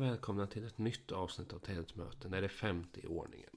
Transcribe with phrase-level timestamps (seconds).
[0.00, 2.30] välkomna till ett nytt avsnitt av Tältmöten.
[2.30, 3.56] Det är det femte i ordningen.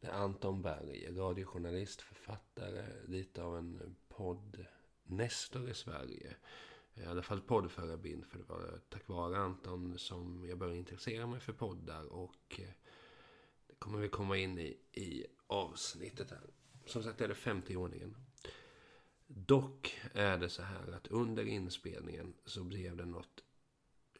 [0.00, 6.36] Det är Anton Berg, radiojournalist, författare, lite av en podd-nestor i Sverige.
[6.94, 11.26] Eh, I alla fall poddförebild, för det var tack vare Anton som jag började intressera
[11.26, 12.68] mig för poddar och eh,
[13.66, 16.50] det kommer vi komma in i i avsnittet här.
[16.86, 18.16] Som sagt är det femte i ordningen.
[19.26, 23.42] Dock är det så här att under inspelningen så blev det något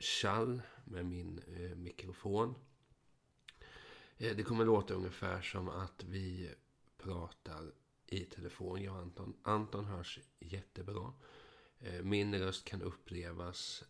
[0.02, 2.54] tjall med min eh, mikrofon.
[4.16, 6.54] Eh, det kommer låta ungefär som att vi
[6.98, 7.72] pratar
[8.06, 9.36] i telefon, jag och Anton.
[9.42, 11.12] Anton hörs jättebra.
[11.78, 13.84] Eh, min röst kan upplevas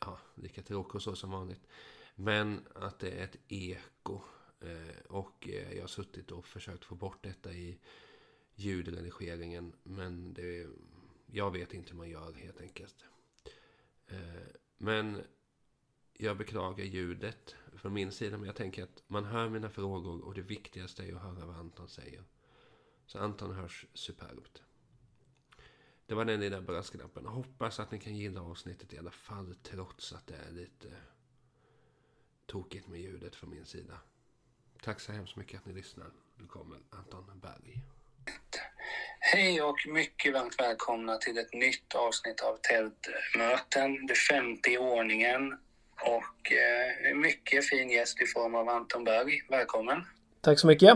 [0.00, 1.66] ja, lika tråkig och så som vanligt.
[2.14, 4.20] Men att det är ett eko.
[4.60, 7.78] Eh, och eh, jag har suttit och försökt få bort detta i
[8.54, 9.72] ljudredigeringen.
[9.82, 10.66] Men det,
[11.26, 13.04] jag vet inte hur man gör helt enkelt.
[14.06, 15.22] Eh, men
[16.12, 18.38] jag beklagar ljudet från min sida.
[18.38, 21.56] Men jag tänker att man hör mina frågor och det viktigaste är att höra vad
[21.56, 22.24] Anton säger.
[23.06, 24.62] Så Anton hörs superbt.
[26.06, 27.26] Det var den lilla brasklappen.
[27.26, 29.54] Hoppas att ni kan gilla avsnittet i alla fall.
[29.62, 30.96] Trots att det är lite
[32.46, 33.98] tokigt med ljudet från min sida.
[34.82, 36.10] Tack så hemskt mycket att ni lyssnar.
[36.36, 37.82] Nu kommer Anton Berg.
[39.20, 45.58] Hej och mycket varmt välkomna till ett nytt avsnitt av Tältmöten, det femte i ordningen.
[46.00, 49.42] Och eh, mycket fin gäst i form av Anton Berg.
[49.50, 50.04] Välkommen!
[50.40, 50.90] Tack så mycket!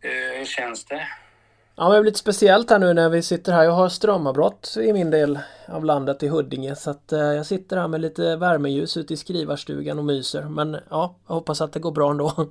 [0.00, 1.06] Eh, hur känns det?
[1.76, 3.64] Ja, men det är lite speciellt här nu när vi sitter här.
[3.64, 5.38] Jag har strömavbrott i min del
[5.68, 9.16] av landet i Huddinge så att eh, jag sitter här med lite värmeljus ute i
[9.16, 10.42] skrivarstugan och myser.
[10.42, 12.32] Men ja, jag hoppas att det går bra ändå.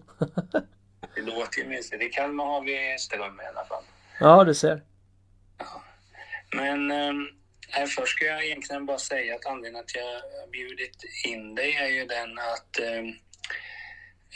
[1.16, 2.04] det låter ju mysigt.
[2.04, 3.84] I Kalmar har vi ström i alla fall.
[4.20, 4.84] Ja, du ser.
[5.58, 5.84] Ja.
[6.56, 11.76] Men eh, först ska jag egentligen bara säga att anledningen att jag bjudit in dig
[11.76, 13.08] är ju den att ehm,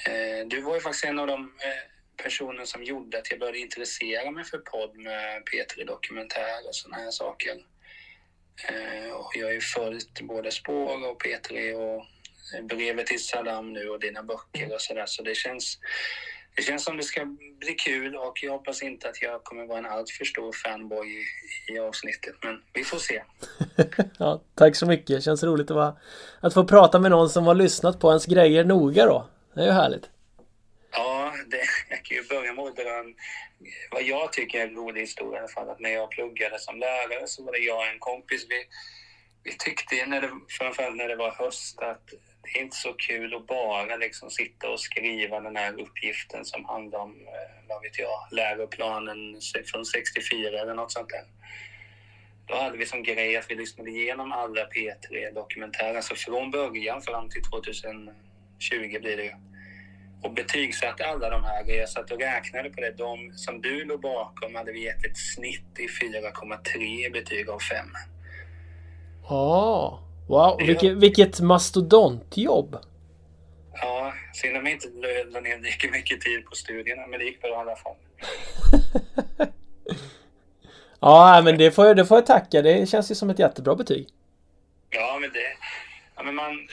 [0.07, 3.59] eh, du var ju faktiskt en av de eh, personer som gjorde att jag började
[3.59, 7.55] intressera mig för podd med P3 Dokumentär och sådana här saker.
[8.69, 12.05] Eh, och jag har ju följt både Spår och P3 och
[12.61, 15.79] brevet till Saddam nu och dina böcker och sådär så det känns
[16.55, 17.25] det känns som det ska
[17.59, 21.25] bli kul och jag hoppas inte att jag kommer vara en alltför stor fanboy i,
[21.73, 22.35] i avsnittet.
[22.43, 23.23] Men vi får se.
[24.19, 25.07] ja, tack så mycket.
[25.07, 25.95] Det känns roligt att, vara,
[26.39, 29.29] att få prata med någon som har lyssnat på ens grejer noga då.
[29.55, 30.09] Det är ju härligt.
[30.91, 31.57] Ja, det,
[31.89, 33.15] jag kan ju börja med att dra en,
[33.91, 35.69] vad jag tycker är en rolig historia i alla fall.
[35.69, 38.45] Att när jag pluggade som lärare så var det jag och en kompis.
[38.49, 38.65] Vi,
[39.43, 42.09] vi tyckte, när det, framförallt när det var höst, att
[42.43, 46.65] det är inte så kul att bara liksom sitta och skriva den här uppgiften som
[46.65, 51.23] handlar om, eh, vad vet jag, läroplanen från 64 eller något sånt där.
[52.45, 57.29] Då hade vi som grej att vi lyssnade igenom alla P3-dokumentärer, alltså från början fram
[57.29, 59.33] till 2020 blir det ju.
[60.23, 61.65] Och betygsatte alla de här.
[61.67, 62.91] Jag satt och räknade på det.
[62.91, 67.87] De som du låg bakom hade vi gett ett snitt i 4,3 betyg av 5.
[69.29, 69.99] Ja.
[70.27, 72.77] Wow, vilket, vilket mastodontjobb!
[73.73, 74.87] Ja, synd att vi inte
[75.25, 77.95] la ner lika mycket tid på studierna, men det gick bra i alla fall.
[80.99, 82.61] ja, men det får, jag, det får jag tacka.
[82.61, 84.07] Det känns ju som ett jättebra betyg.
[84.89, 85.57] Ja, men det...
[86.15, 86.67] Ja, men man,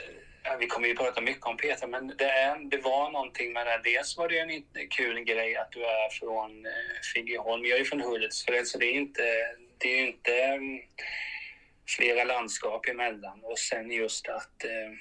[0.45, 3.67] ja, vi kommer ju prata mycket om Peter, men det, är, det var någonting med
[3.67, 3.91] det.
[3.91, 6.73] Dels var det en kul grej att du är från eh,
[7.15, 7.65] Figeholm.
[7.65, 9.23] Jag är från Hultsfred, så det är inte...
[9.79, 10.81] Det är inte mm,
[11.87, 14.93] flera landskap emellan och sen just att eh,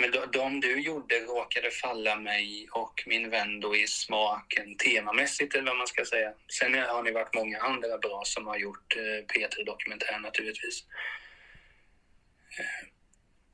[0.00, 5.54] men de, de du gjorde råkade falla mig och min vän då i smaken temamässigt
[5.54, 6.32] eller vad man ska säga.
[6.60, 10.84] Sen har ni varit många andra bra som har gjort eh, P3 Dokumentär naturligtvis.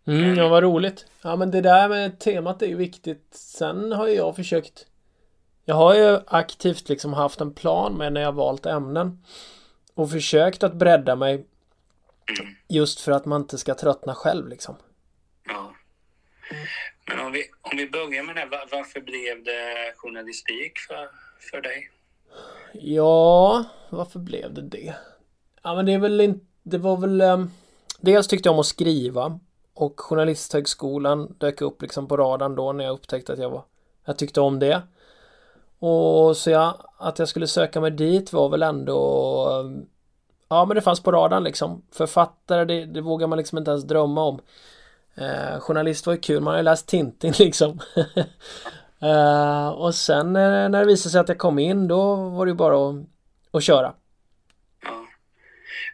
[0.06, 1.06] Eh, mm, ja, vad roligt.
[1.22, 3.28] Ja, men det där med temat är ju viktigt.
[3.31, 4.87] Sen har ju jag försökt
[5.64, 9.25] Jag har ju aktivt liksom haft en plan med när jag valt ämnen
[9.94, 11.46] och försökt att bredda mig
[12.68, 14.76] Just för att man inte ska tröttna själv liksom.
[15.46, 15.74] Ja.
[17.08, 21.08] Men om vi, om vi börjar med det, varför blev det journalistik för,
[21.50, 21.90] för dig?
[22.72, 24.94] Ja, varför blev det det?
[25.62, 27.50] Ja men det är väl inte, det var väl um,
[28.00, 29.40] Dels tyckte jag om att skriva
[29.74, 33.64] och Journalisthögskolan dök upp liksom på radarn då när jag upptäckte att jag var
[34.04, 34.82] Jag tyckte om det.
[35.78, 39.86] Och så jag, att jag skulle söka mig dit var väl ändå um,
[40.49, 41.82] Ja men det fanns på radarn liksom.
[41.93, 44.41] Författare det, det vågar man liksom inte ens drömma om.
[45.14, 47.81] Eh, journalist var ju kul, man har ju läst Tintin liksom.
[49.00, 52.50] eh, och sen eh, när det visade sig att jag kom in då var det
[52.50, 52.96] ju bara att,
[53.50, 53.94] att köra.
[54.82, 55.06] Ja.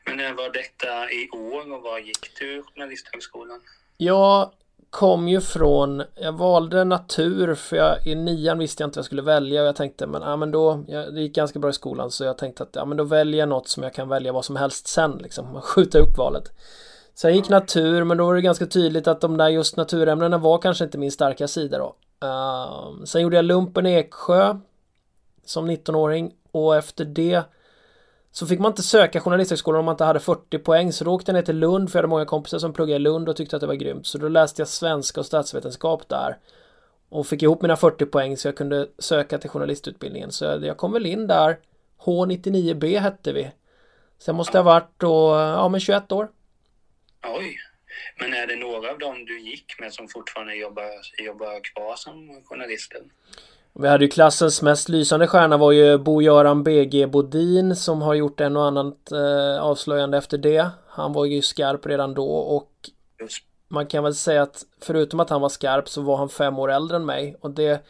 [0.06, 3.60] Men när var detta i år och var gick du Journalisthögskolan?
[3.96, 4.50] Jag
[4.90, 9.06] kom ju från, jag valde natur för jag, i nian visste jag inte vad jag
[9.06, 11.72] skulle välja och jag tänkte men, ja, men då, jag, det gick ganska bra i
[11.72, 14.32] skolan så jag tänkte att ja, men då väljer jag något som jag kan välja
[14.32, 16.52] vad som helst sen liksom, skjuta upp valet.
[17.14, 20.38] Så jag gick natur men då var det ganska tydligt att de där just naturämnena
[20.38, 21.94] var kanske inte min starka sida då.
[22.26, 24.56] Uh, sen gjorde jag lumpen i Eksjö
[25.44, 27.42] som 19-åring och efter det
[28.32, 30.92] så fick man inte söka Journalisthögskolan om man inte hade 40 poäng.
[30.92, 32.98] Så då åkte jag ner till Lund för jag hade många kompisar som pluggade i
[32.98, 34.06] Lund och tyckte att det var grymt.
[34.06, 36.38] Så då läste jag svenska och statsvetenskap där.
[37.08, 40.32] Och fick ihop mina 40 poäng så jag kunde söka till journalistutbildningen.
[40.32, 41.58] Så jag kom väl in där.
[41.98, 43.50] H99B hette vi.
[44.18, 46.28] Sen måste jag ha varit då, ja men 21 år.
[47.38, 47.56] Oj!
[48.20, 50.90] Men är det några av dem du gick med som fortfarande jobbar,
[51.24, 53.00] jobbar kvar som journalister?
[53.80, 58.40] Vi hade ju klassens mest lysande stjärna var ju Bo-Göran BG Bodin som har gjort
[58.40, 60.70] en och annat eh, avslöjande efter det.
[60.88, 62.70] Han var ju skarp redan då och
[63.68, 66.70] man kan väl säga att förutom att han var skarp så var han fem år
[66.70, 67.86] äldre än mig och det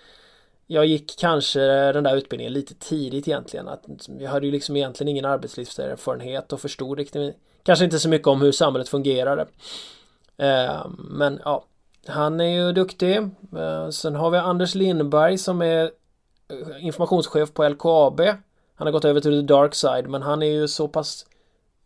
[0.66, 1.60] jag gick kanske
[1.92, 3.68] den där utbildningen lite tidigt egentligen.
[3.68, 3.84] Att
[4.18, 8.40] jag hade ju liksom egentligen ingen arbetslivserfarenhet och förstod riktigt kanske inte så mycket om
[8.40, 9.46] hur samhället fungerade.
[10.36, 11.64] Eh, men ja,
[12.06, 13.16] han är ju duktig.
[13.56, 15.90] Eh, sen har vi Anders Lindberg som är
[16.48, 18.20] eh, informationschef på LKAB.
[18.74, 21.26] Han har gått över till the dark side men han är ju så pass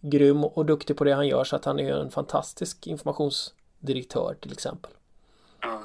[0.01, 4.37] grym och duktig på det han gör så att han är ju en fantastisk informationsdirektör
[4.41, 4.91] till exempel.
[5.61, 5.83] Ja.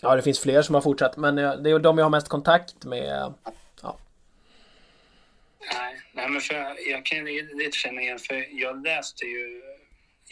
[0.00, 2.84] Ja, det finns fler som har fortsatt men det är de jag har mest kontakt
[2.84, 3.34] med.
[3.82, 3.98] Ja.
[5.74, 6.54] Nej, nej men för
[6.90, 9.62] jag kan lite känna igen för jag läste ju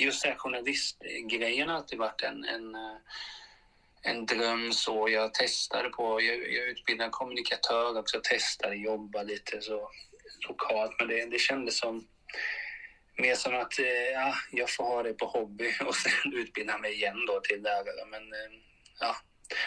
[0.01, 2.97] just det här journalistgrejen har alltid varit en, en, eh,
[4.03, 5.09] en dröm så.
[5.09, 9.91] Jag testade på, jag, jag utbildade kommunikatör också, testade jobba lite så
[10.49, 10.93] lokalt.
[10.99, 12.07] Men det, det kändes som
[13.17, 16.93] mer som att eh, ja, jag får ha det på hobby och sen utbilda mig
[16.93, 18.07] igen då till lärare.
[18.11, 18.61] Men eh,
[19.01, 19.17] ja,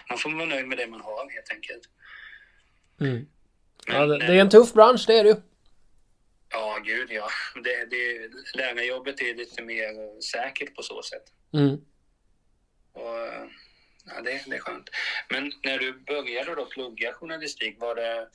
[0.10, 1.84] man får vara nöjd med det man har helt enkelt.
[3.02, 3.28] Mm.
[3.88, 5.36] Men, ja, det, det, är en tuff bransch, det är det ju.
[6.54, 7.28] Ja, gud ja.
[7.64, 11.24] Det, det, lärarjobbet är lite mer säkert på så sätt.
[11.54, 11.74] Mm.
[12.94, 13.18] Och,
[14.06, 14.90] ja, det, det är skönt.
[15.30, 18.28] Men när du började då plugga journalistik, var det,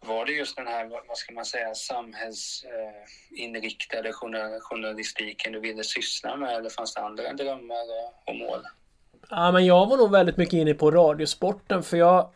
[0.00, 4.12] var det just den här, vad ska man säga, samhällsinriktade
[4.60, 7.84] journalistiken du ville syssla med eller fanns det andra drömmar
[8.26, 8.60] och mål?
[9.30, 12.30] Ja, men jag var nog väldigt mycket inne på radiosporten för jag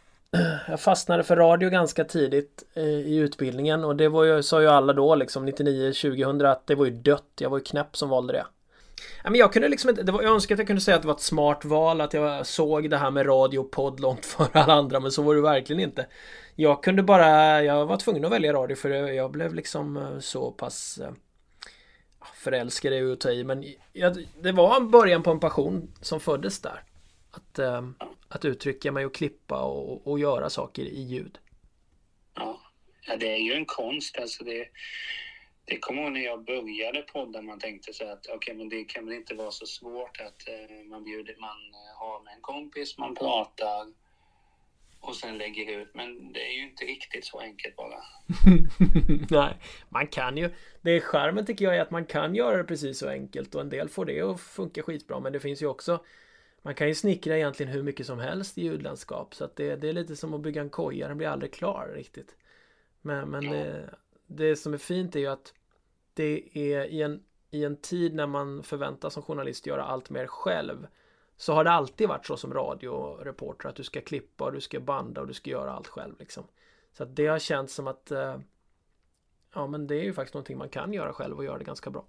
[0.68, 4.68] jag fastnade för radio ganska tidigt eh, i utbildningen och det var ju, sa ju
[4.68, 7.32] alla då liksom 99, 2000 att det var ju dött.
[7.40, 8.46] Jag var ju knäpp som valde det.
[9.24, 11.08] Men jag kunde liksom inte, det var, jag önskar att jag kunde säga att det
[11.08, 14.62] var ett smart val, att jag såg det här med radio och podd långt före
[14.62, 16.06] alla andra, men så var det verkligen inte.
[16.54, 20.50] Jag kunde bara, jag var tvungen att välja radio för jag blev liksom eh, så
[20.50, 21.10] pass eh,
[22.34, 26.20] förälskad i att ta i, men jag, det var en början på en passion som
[26.20, 26.82] föddes där.
[27.34, 27.58] Att,
[28.28, 31.38] att uttrycka mig och klippa och, och göra saker i ljud.
[32.34, 32.60] Ja.
[33.06, 34.18] ja, det är ju en konst.
[34.18, 34.68] Alltså det,
[35.64, 38.84] det kommer ihåg när jag började podda, man tänkte så att okej, okay, men det
[38.84, 42.40] kan väl inte vara så svårt att eh, man bjuder, man eh, har med en
[42.40, 43.86] kompis, man pratar
[45.00, 45.94] och sen lägger ut.
[45.94, 48.02] Men det är ju inte riktigt så enkelt bara.
[49.30, 49.56] Nej,
[49.88, 50.50] man kan ju.
[50.82, 53.60] Det är skärmen tycker jag är att man kan göra det precis så enkelt och
[53.60, 55.20] en del får det att funka skitbra.
[55.20, 56.04] Men det finns ju också
[56.64, 59.88] man kan ju snickra egentligen hur mycket som helst i ljudlandskap så att det, det
[59.88, 62.36] är lite som att bygga en koja, den blir aldrig klar riktigt.
[63.00, 63.90] Men, men det,
[64.26, 65.54] det som är fint är ju att
[66.14, 70.26] det är i en, i en tid när man förväntas som journalist göra allt mer
[70.26, 70.86] själv
[71.36, 74.80] så har det alltid varit så som radioreporter att du ska klippa och du ska
[74.80, 76.44] banda och du ska göra allt själv liksom.
[76.92, 78.38] Så att det har känts som att eh,
[79.54, 81.90] ja men det är ju faktiskt någonting man kan göra själv och göra det ganska
[81.90, 82.04] bra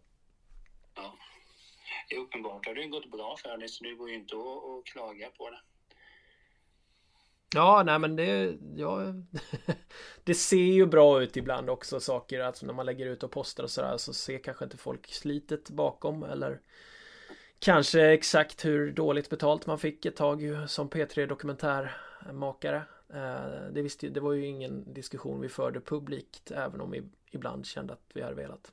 [2.10, 4.42] det är uppenbart har det gått bra för dig så det går ju inte att,
[4.42, 5.60] att klaga på det.
[7.56, 9.14] Ja, nej men det, ja,
[10.24, 13.64] det ser ju bra ut ibland också saker, alltså när man lägger ut och postar
[13.64, 16.62] och sådär så ser kanske inte folk slitet bakom eller
[17.60, 22.84] kanske exakt hur dåligt betalt man fick ett tag som P3 dokumentärmakare.
[23.10, 27.66] Eh, det, visste, det var ju ingen diskussion vi förde publikt även om vi ibland
[27.66, 28.72] kände att vi hade velat.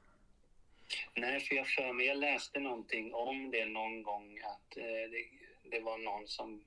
[1.14, 5.24] Nej, för jag för mig, jag läste någonting om det någon gång att eh, det,
[5.70, 6.64] det, var någon som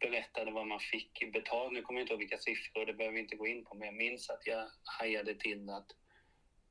[0.00, 1.72] berättade vad man fick betalt.
[1.72, 3.86] Nu kommer jag inte ihåg vilka siffror, det behöver vi inte gå in på, men
[3.86, 5.86] jag minns att jag hajade till att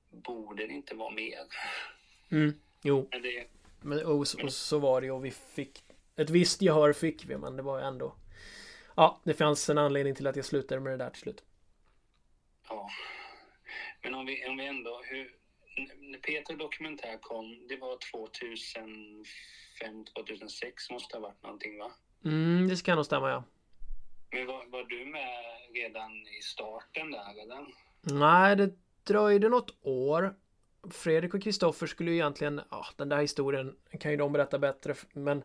[0.10, 1.40] borde det inte vara mer?
[2.32, 3.08] Mm, jo.
[3.12, 3.48] Men, det,
[3.82, 5.84] men och, och så var det och vi fick
[6.16, 8.16] ett visst gehör fick vi, men det var ändå
[9.00, 11.44] Ja, det fanns en anledning till att jag slutade med det där till slut.
[12.70, 12.90] Ja.
[14.04, 15.36] Men om vi, om vi ändå, hur,
[16.00, 21.92] när Peter Dokumentär kom, det var 2005-2006 måste det ha varit någonting va?
[22.26, 23.44] Mm, det ska nog stämma ja.
[24.32, 25.30] Men var, var du med
[25.74, 27.66] redan i starten där eller?
[28.02, 30.36] Nej, det dröjde något år.
[30.92, 34.96] Fredrik och Kristoffer skulle ju egentligen, ja den där historien kan ju de berätta bättre,
[35.14, 35.44] men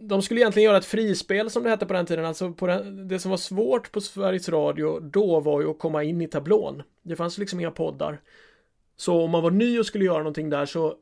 [0.00, 2.24] de skulle egentligen göra ett frispel som det hette på den tiden.
[2.24, 6.02] Alltså på den, det som var svårt på Sveriges Radio då var ju att komma
[6.02, 6.82] in i tablån.
[7.02, 8.20] Det fanns liksom inga poddar.
[8.96, 10.96] Så om man var ny och skulle göra någonting där så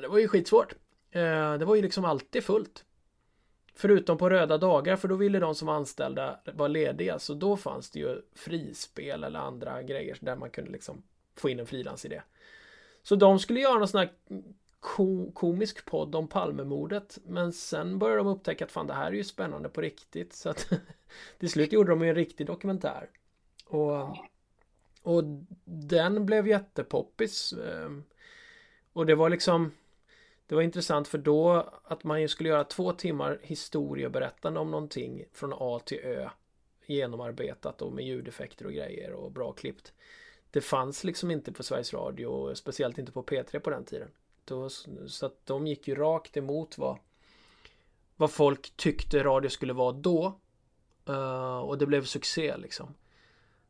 [0.00, 0.74] det var ju skitsvårt.
[1.10, 2.84] Eh, det var ju liksom alltid fullt.
[3.74, 7.56] Förutom på röda dagar för då ville de som var anställda vara lediga så då
[7.56, 11.02] fanns det ju frispel eller andra grejer där man kunde liksom
[11.34, 12.22] få in en frilansidé.
[13.02, 14.10] Så de skulle göra någon sån här
[14.80, 19.12] ko komisk podd om Palmemordet men sen började de upptäcka att fan det här är
[19.12, 20.72] ju spännande på riktigt så att
[21.38, 23.10] till slut gjorde de ju en riktig dokumentär.
[23.66, 24.16] Och,
[25.06, 25.24] och
[25.64, 27.52] den blev jättepoppis.
[27.52, 28.04] Ehm,
[28.92, 29.72] och det var liksom
[30.46, 35.52] det var intressant för då att man skulle göra två timmar historieberättande om någonting från
[35.56, 36.28] A till Ö
[36.86, 39.92] genomarbetat och med ljudeffekter och grejer och bra klippt.
[40.50, 44.08] Det fanns liksom inte på Sveriges Radio speciellt inte på P3 på den tiden.
[44.44, 44.68] Då,
[45.06, 46.98] så att de gick ju rakt emot vad,
[48.16, 50.40] vad folk tyckte radio skulle vara då.
[51.08, 52.94] Uh, och det blev succé liksom.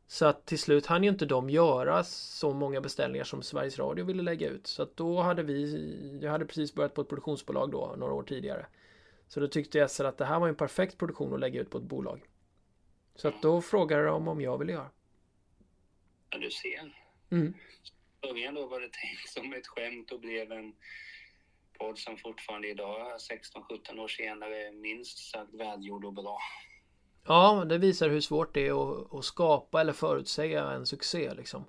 [0.07, 4.05] Så att till slut hann ju inte de göra så många beställningar som Sveriges Radio
[4.05, 4.67] ville lägga ut.
[4.67, 8.23] Så att då hade vi, jag hade precis börjat på ett produktionsbolag då, några år
[8.23, 8.65] tidigare.
[9.27, 11.77] Så då tyckte SR att det här var en perfekt produktion att lägga ut på
[11.77, 12.25] ett bolag.
[13.15, 14.89] Så att då frågade de om jag ville göra.
[16.29, 17.03] Ja, du ser.
[17.29, 17.53] Mm.
[18.21, 20.75] Början då var det tänkt som ett skämt och blev en
[21.79, 26.37] podd som fortfarande idag, 16-17 år senare, minst sagt välgjord och bra.
[27.27, 31.65] Ja, det visar hur svårt det är att, att skapa eller förutsäga en succé liksom.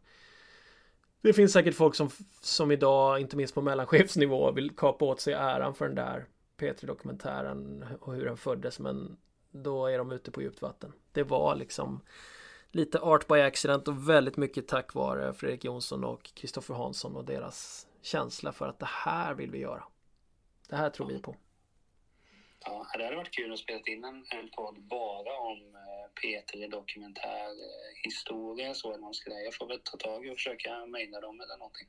[1.21, 2.11] Det finns säkert folk som,
[2.41, 6.27] som idag, inte minst på mellanchefsnivå, vill kapa åt sig äran för den där
[6.59, 9.17] P3-dokumentären och hur den föddes, men
[9.51, 10.93] då är de ute på djupt vatten.
[11.13, 12.01] Det var liksom
[12.71, 17.25] lite art by accident och väldigt mycket tack vare Fredrik Jonsson och Kristoffer Hansson och
[17.25, 19.85] deras känsla för att det här vill vi göra.
[20.69, 21.37] Det här tror vi på.
[22.65, 26.71] Ja, det hade varit kul att spela in en, en podd bara om eh, P3
[26.71, 31.21] dokumentär eh, historia så eller något Jag får väl ta tag i och försöka mejla
[31.21, 31.89] dem eller någonting.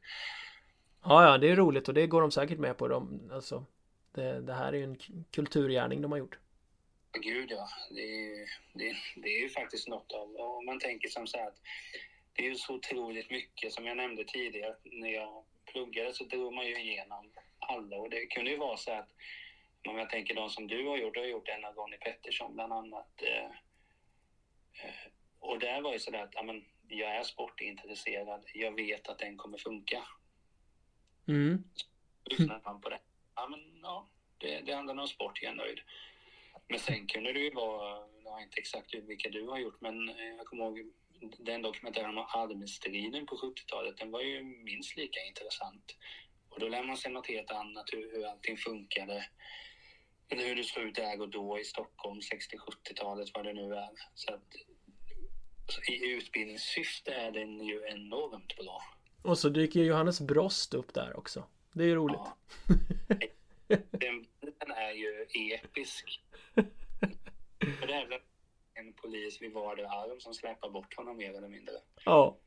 [1.03, 2.87] Ja, ja, det är roligt och det går de säkert med på.
[2.87, 3.29] Dem.
[3.33, 3.65] Alltså,
[4.11, 4.97] det, det här är ju en
[5.31, 6.39] kulturgärning de har gjort.
[7.11, 11.27] Gud ja, det är, det, det är ju faktiskt något av, om man tänker som
[11.27, 11.61] så här att
[12.33, 16.53] det är ju så otroligt mycket som jag nämnde tidigare, när jag pluggade så drog
[16.53, 19.09] man ju igenom alla och det kunde ju vara så att
[19.87, 22.55] om jag tänker de som du har gjort, du har gjort en av Ronny Pettersson
[22.55, 23.21] bland annat.
[23.21, 23.45] Eh,
[24.83, 29.19] eh, och där var ju sådär att ja, men, jag är sportintresserad, jag vet att
[29.19, 30.03] den kommer funka.
[31.27, 31.63] Mm.
[32.25, 32.99] Lyssnar man på det,
[33.35, 34.07] ja men ja,
[34.37, 35.79] det, det handlar om sport, jag är nöjd.
[36.67, 40.09] Men sen kunde det ju vara, jag har inte exakt vilka du har gjort, men
[40.09, 40.91] eh, jag kommer ihåg
[41.39, 45.97] den dokumentären om armstriden på 70-talet, den var ju minst lika intressant.
[46.49, 49.25] Och då lär man sig något helt annat, hur, hur allting funkade.
[50.29, 53.89] Eller hur det såg ut och då i Stockholm, 60-70-talet, vad det nu är.
[54.13, 54.55] Så att,
[55.67, 58.81] så I utbildningssyfte är den ju enormt bra.
[59.21, 61.43] Och så dyker Johannes Brost upp där också.
[61.73, 62.17] Det är ju roligt.
[62.17, 62.37] Ja.
[63.91, 66.21] Den, den är ju episk.
[67.59, 68.19] För det är väl
[68.73, 71.73] en polis vid varje arm som släpar bort honom mer eller mindre.
[72.05, 72.37] Ja.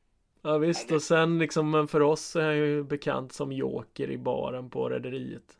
[0.42, 0.94] Ja visst, ja, det...
[0.94, 5.58] och sen liksom för oss är han ju bekant som joker i baren på Rederiet.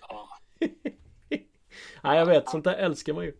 [0.00, 0.28] Ja.
[2.02, 3.36] Nej, jag vet, sånt där älskar man ju.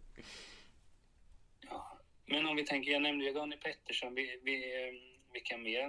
[1.68, 1.98] Ja.
[2.26, 4.62] Men om vi tänker, jag nämnde ju Ronny Pettersson, vi, vi,
[5.32, 5.80] vilka mer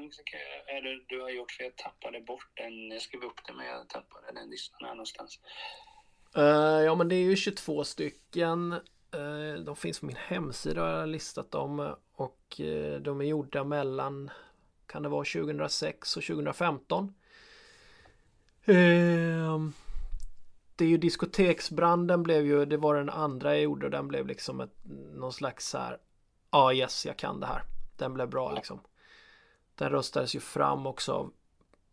[0.68, 1.52] är det du har gjort?
[1.52, 4.92] För jag tappade bort den, jag skrev upp det men jag tappade den listan här
[4.92, 5.40] någonstans.
[6.38, 8.74] Uh, ja men det är ju 22 stycken.
[9.16, 13.64] Uh, de finns på min hemsida har jag listat dem och uh, de är gjorda
[13.64, 14.32] mellan
[14.88, 17.14] kan det vara 2006 och 2015.
[20.78, 24.28] Det är ju diskoteksbranden blev ju, det var den andra jag gjorde och den blev
[24.28, 24.74] liksom ett,
[25.14, 25.98] någon slags så här,
[26.52, 27.64] ja ah, yes jag kan det här.
[27.98, 28.80] Den blev bra liksom.
[29.76, 31.34] Den röstades ju fram också av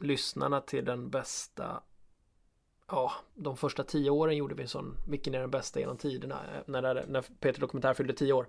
[0.00, 1.82] lyssnarna till den bästa
[2.86, 6.40] Ja, de första tio åren gjorde vi en sån Vilken är den bästa genom tiderna?
[6.66, 8.46] När, när Peter Dokumentär fyllde tio år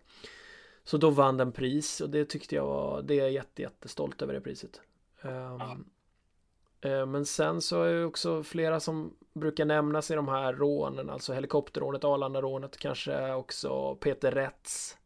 [0.83, 4.21] Så då vann den pris och det tyckte jag var Det är jag jätte, jättestolt
[4.21, 4.81] över det priset
[5.21, 11.09] um, Men sen så är det också flera som brukar nämnas i de här rånen,
[11.09, 14.97] alltså helikopterrånet, Arlandarånet, kanske också Peter Rätz,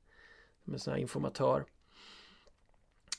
[0.64, 1.66] som är sån här informatör.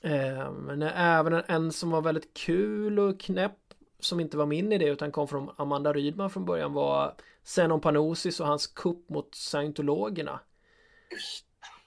[0.02, 3.57] Eh, men även en som var väldigt kul och knäpp
[3.99, 8.40] som inte var min idé utan kom från Amanda Rydman från början var Zenon Panosis
[8.40, 10.40] och hans kupp mot scientologerna.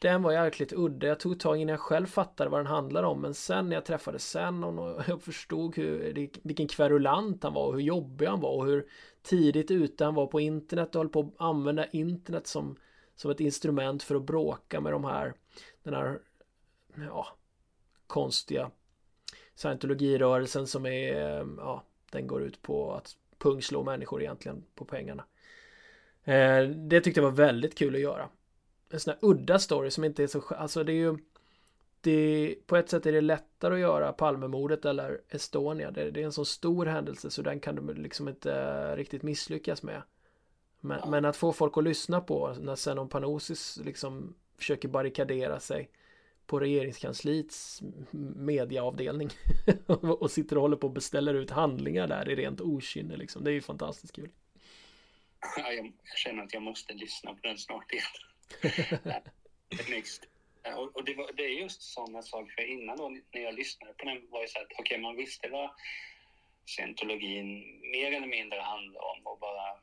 [0.04, 1.08] Den var jäkligt udda.
[1.08, 3.22] Jag tog ett tag innan jag själv fattade vad den handlade om.
[3.22, 7.74] Men sen när jag träffade Zenon och jag förstod hur, vilken kverulant han var och
[7.74, 8.88] hur jobbig han var och hur
[9.22, 12.78] tidigt ute han var på internet och höll på att använda internet som,
[13.16, 15.34] som ett instrument för att bråka med de här
[15.84, 16.20] den här
[16.96, 17.28] ja,
[18.08, 18.72] konstiga
[19.56, 21.16] scientologirörelsen som är
[21.58, 25.26] ja, den går ut på att pungslå människor egentligen på pengarna.
[26.24, 28.30] Eh, det tyckte jag var väldigt kul att göra.
[28.94, 31.18] En sån här udda story som inte är så, alltså det är ju
[32.02, 35.92] det, på ett sätt är det lättare att göra Palmemordet eller Estonia.
[35.92, 39.84] Det, det är en så stor händelse så den kan du liksom inte riktigt misslyckas
[39.84, 40.02] med.
[40.80, 41.10] Men, ja.
[41.10, 45.90] men att få folk att lyssna på när Zenon Panosis liksom försöker barrikadera sig
[46.46, 47.82] på regeringskansliets
[48.36, 49.30] mediaavdelning
[50.20, 53.44] och sitter och håller på och beställer ut handlingar där i rent okynne liksom.
[53.44, 54.30] Det är ju fantastiskt kul.
[55.58, 58.04] Ja, jag, känner att jag måste lyssna på den snart igen.
[59.90, 60.26] Mixed.
[60.64, 63.54] Eh, och, och det, var, det, är just sådana saker, för innan då när jag
[63.54, 65.70] lyssnade på den var det så att okej, okay, man visste vad
[66.66, 69.80] scientologin mer eller mindre handlar om och bara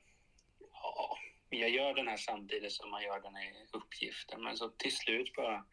[0.73, 1.19] ja,
[1.51, 4.43] jag gör den här samtidigt som man gör den här uppgiften.
[4.43, 5.65] Men så till slut bara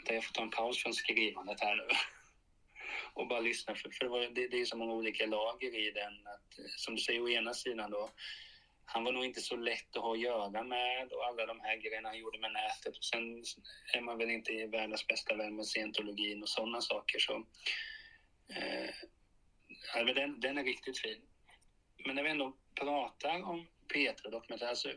[0.00, 1.86] Vänta, jag får ta en paus från skrivandet här nu.
[3.14, 5.90] och bara lyssna, för, för det, var, det, det, är så många olika lager i
[5.90, 6.26] den.
[6.26, 8.10] Att, som du säger, å ena sidan då,
[8.92, 11.76] han var nog inte så lätt att ha att göra med och alla de här
[11.76, 12.96] grejerna han gjorde med nätet.
[12.96, 13.44] Och sen
[13.94, 17.18] är man väl inte världens bästa vän med scientologin och sådana saker.
[17.18, 17.46] Så,
[18.54, 21.22] eh, den, den är riktigt fin.
[22.06, 24.88] Men när vi ändå pratar om Petra-dokumentären, alltså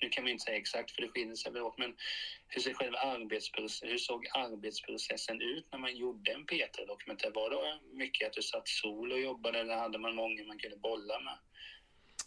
[0.00, 1.96] nu kan vi inte säga exakt för det skiljer sig väl åt, men
[2.48, 7.30] hur, sig själva arbetsprocessen, hur såg arbetsprocessen ut när man gjorde en Petra-dokumentär?
[7.34, 10.76] Var det mycket att du satt sol och jobbade eller hade man många man kunde
[10.76, 11.38] bolla med?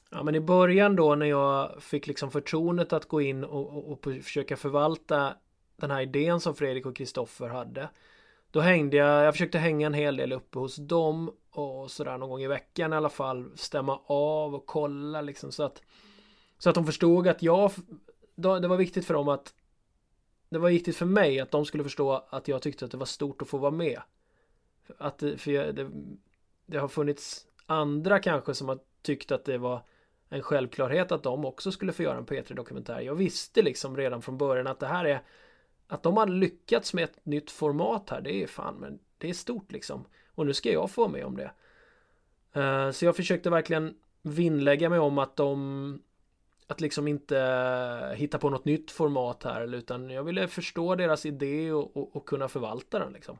[0.09, 3.91] Ja men i början då när jag fick liksom förtroendet att gå in och, och,
[3.91, 5.33] och försöka förvalta
[5.75, 7.89] den här idén som Fredrik och Kristoffer hade.
[8.51, 12.29] Då hängde jag, jag försökte hänga en hel del uppe hos dem och sådär någon
[12.29, 15.81] gång i veckan i alla fall stämma av och kolla liksom så att
[16.57, 17.71] så att de förstod att jag
[18.35, 19.53] Det var viktigt för dem att
[20.49, 23.05] Det var viktigt för mig att de skulle förstå att jag tyckte att det var
[23.05, 24.01] stort att få vara med
[24.97, 25.91] Att för jag, det,
[26.65, 29.81] det har funnits andra kanske som har tyckt att det var
[30.29, 32.99] en självklarhet att de också skulle få göra en P3 dokumentär.
[32.99, 35.21] Jag visste liksom redan från början att det här är
[35.87, 38.21] att de har lyckats med ett nytt format här.
[38.21, 40.05] Det är fan, men det är stort liksom.
[40.35, 41.51] Och nu ska jag få vara med om det.
[42.59, 46.01] Uh, så jag försökte verkligen vinnlägga mig om att de
[46.67, 51.71] att liksom inte hitta på något nytt format här utan jag ville förstå deras idé
[51.71, 53.37] och, och, och kunna förvalta den liksom.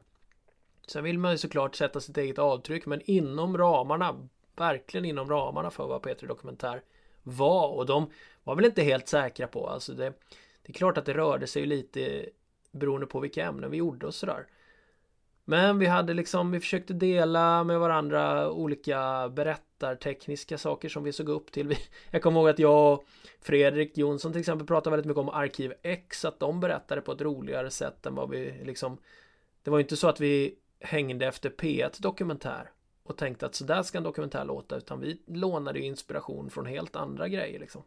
[0.86, 5.70] Sen vill man ju såklart sätta sitt eget avtryck men inom ramarna verkligen inom ramarna
[5.70, 6.82] för vad Petri Dokumentär
[7.22, 8.10] var och de
[8.44, 10.12] var väl inte helt säkra på alltså det,
[10.62, 12.26] det är klart att det rörde sig lite
[12.72, 14.46] beroende på vilka ämnen vi gjorde och sådär.
[15.44, 21.28] Men vi hade liksom, vi försökte dela med varandra olika berättartekniska saker som vi såg
[21.28, 21.76] upp till.
[22.10, 23.04] Jag kommer ihåg att jag och
[23.40, 27.20] Fredrik Jonsson till exempel pratade väldigt mycket om Arkiv X, att de berättade på ett
[27.20, 28.98] roligare sätt än vad vi liksom
[29.62, 32.70] Det var ju inte så att vi hängde efter P1 dokumentär
[33.10, 36.96] och tänkte att sådär ska en dokumentär låta utan vi lånade ju inspiration från helt
[36.96, 37.82] andra grejer liksom.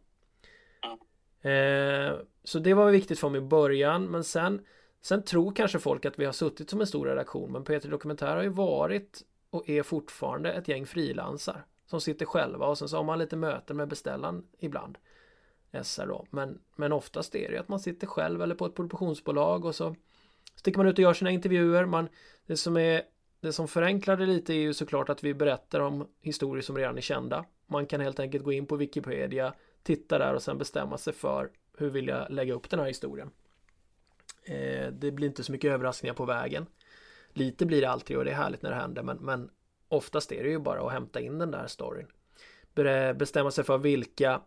[1.42, 2.12] Eh,
[2.44, 4.62] så det var viktigt för mig i början men sen
[5.02, 8.36] Sen tror kanske folk att vi har suttit som en stor redaktion men P3 Dokumentär
[8.36, 12.96] har ju varit och är fortfarande ett gäng frilansar som sitter själva och sen så
[12.96, 14.98] har man lite möten med beställaren ibland.
[15.82, 16.26] SR då.
[16.30, 19.96] Men, men oftast är det att man sitter själv eller på ett produktionsbolag och så
[20.54, 21.86] sticker man ut och gör sina intervjuer.
[21.86, 22.08] Man,
[22.46, 23.02] det som är
[23.42, 26.96] det som förenklar det lite är ju såklart att vi berättar om historier som redan
[26.96, 27.44] är kända.
[27.66, 31.50] Man kan helt enkelt gå in på Wikipedia, titta där och sen bestämma sig för
[31.78, 33.30] hur vill jag lägga upp den här historien.
[34.44, 36.66] Eh, det blir inte så mycket överraskningar på vägen.
[37.32, 39.50] Lite blir det alltid och det är härligt när det händer men, men
[39.88, 42.06] oftast är det ju bara att hämta in den där storyn.
[43.16, 44.42] Bestämma sig för vilka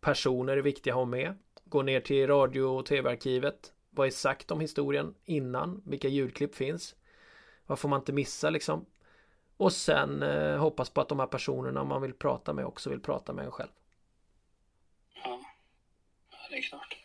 [0.00, 1.34] personer är viktiga att ha med.
[1.64, 3.72] Gå ner till radio och tv-arkivet.
[3.90, 5.82] Vad är sagt om historien innan?
[5.86, 6.94] Vilka ljudklipp finns?
[7.66, 8.86] Vad får man inte missa liksom?
[9.56, 13.00] Och sen eh, hoppas på att de här personerna man vill prata med också vill
[13.00, 13.70] prata med en själv.
[15.24, 15.40] Ja,
[16.50, 16.96] det är klart.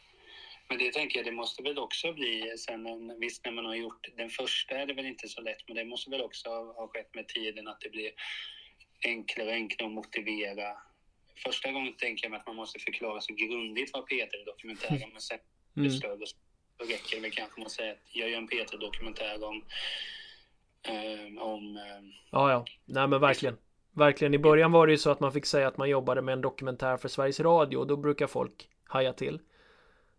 [0.70, 3.76] Men det tänker jag, det måste väl också bli sen, en, visst när man har
[3.76, 6.88] gjort den första är det väl inte så lätt, men det måste väl också ha
[6.88, 8.12] skett med tiden att det blir
[9.04, 10.78] enklare och enklare att motivera.
[11.44, 15.10] Första gången tänker jag mig att man måste förklara så grundligt vad Peter är dokumentären,
[15.12, 15.40] men sen
[15.78, 15.92] mm.
[15.92, 16.26] större.
[16.78, 19.64] då räcker det väl kanske med att säga att jag gör en Peter-dokumentär om...
[20.84, 22.66] Eh, om eh, Ja, ja.
[22.86, 23.58] Nej, men verkligen.
[23.92, 24.34] Verkligen.
[24.34, 26.42] I början var det ju så att man fick säga att man jobbade med en
[26.42, 29.40] dokumentär för Sveriges Radio och då brukar folk haja till.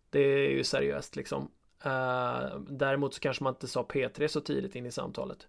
[0.09, 1.51] Det är ju seriöst liksom.
[1.85, 5.47] Uh, däremot så kanske man inte sa P3 så tidigt in i samtalet.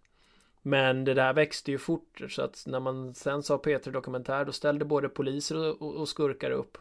[0.63, 4.53] Men det där växte ju fort så att när man sen sa P3 Dokumentär då
[4.53, 6.79] ställde både poliser och, och skurkar upp.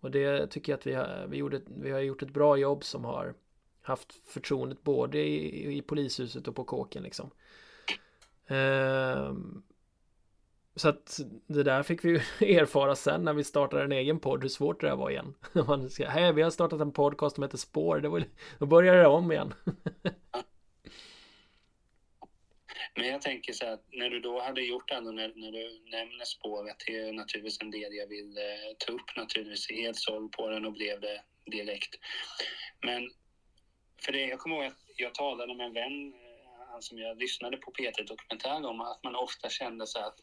[0.00, 2.84] Och det tycker jag att vi har, vi, gjorde, vi har gjort ett bra jobb
[2.84, 3.34] som har
[3.90, 7.30] haft förtroendet både i, i polishuset och på kåken liksom.
[8.50, 9.32] Uh,
[10.76, 14.48] så att det där fick vi erfara sen när vi startade en egen podd hur
[14.48, 15.34] svårt det där var igen.
[15.66, 18.00] Man ska, hej vi har startat en podcast som heter Spår.
[18.00, 18.24] Det var,
[18.58, 19.54] då börjar det om igen.
[22.94, 26.24] Men jag tänker så att när du då hade gjort ändå när, när du nämner
[26.24, 29.70] spåret, det är naturligtvis en del jag vill eh, ta upp naturligtvis.
[29.70, 31.94] Helt såld på den och blev det direkt.
[32.82, 33.10] Men
[34.04, 37.18] för det, jag kommer ihåg att jag talade med en vän, eh, han som jag
[37.18, 40.14] lyssnade på Peter dokumentär om, att man ofta kände så att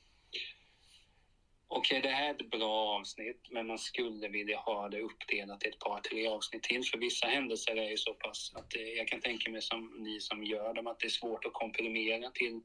[1.67, 5.67] okej, det här är ett bra avsnitt, men man skulle vilja ha det uppdelat i
[5.67, 6.83] ett par, tre avsnitt till.
[6.83, 10.21] För vissa händelser är ju så pass att det, jag kan tänka mig som ni
[10.21, 12.61] som gör dem, att det är svårt att komprimera till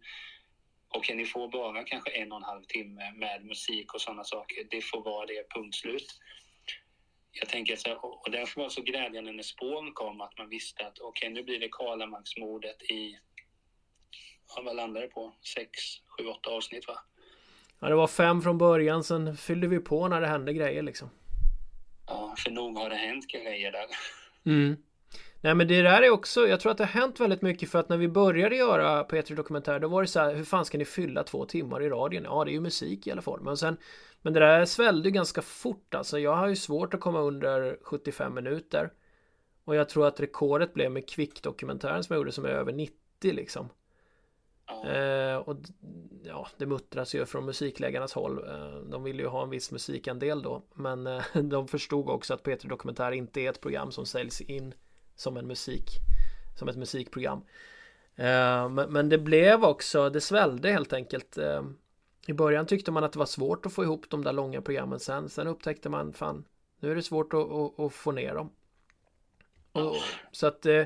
[0.95, 4.67] Okej, ni får bara kanske en och en halv timme med musik och sådana saker.
[4.71, 6.07] Det får vara det, punkt slut.
[7.33, 10.87] Jag tänker så och därför var det så glädjande när spåren kom att man visste
[10.87, 13.19] att okej, nu blir det Karlamarksmordet i,
[14.57, 15.35] ja, vad landar det på?
[15.55, 15.71] Sex,
[16.07, 16.99] sju, åtta avsnitt va?
[17.81, 21.11] Ja, det var fem från början, sen fyllde vi på när det hände grejer liksom.
[22.07, 23.87] Ja, för nog har det hänt grejer där.
[24.47, 24.77] Mm.
[25.45, 27.79] Nej men det där är också, jag tror att det har hänt väldigt mycket för
[27.79, 30.79] att när vi började göra P3 Dokumentär då var det så här, hur fan ska
[30.79, 32.25] ni fylla två timmar i radion?
[32.25, 33.41] Ja, det är ju musik i alla fall.
[33.41, 33.77] Men sen,
[34.23, 36.19] men det där svällde ganska fort alltså.
[36.19, 38.93] Jag har ju svårt att komma under 75 minuter.
[39.65, 42.97] Och jag tror att rekordet blev med Kvick-dokumentären som jag gjorde som är över 90
[43.23, 43.69] liksom.
[44.85, 45.57] Eh, och
[46.25, 48.39] ja, det muttras ju från musikläggarnas håll.
[48.49, 50.63] Eh, de ville ju ha en viss musikandel då.
[50.75, 54.75] Men eh, de förstod också att P3 Dokumentär inte är ett program som säljs in
[55.23, 56.01] som en musik.
[56.55, 57.39] Som ett musikprogram.
[58.17, 61.39] Eh, men, men, det blev också, det svällde helt enkelt.
[61.39, 61.63] Eh,
[62.27, 65.01] I början tyckte man att det var svårt att få ihop de där långa programmen
[65.01, 65.29] sen.
[65.29, 66.45] Sen upptäckte man, fan,
[66.81, 68.51] nu är det svårt att, att, att få ner dem.
[69.73, 69.97] Och,
[70.33, 70.85] så att eh,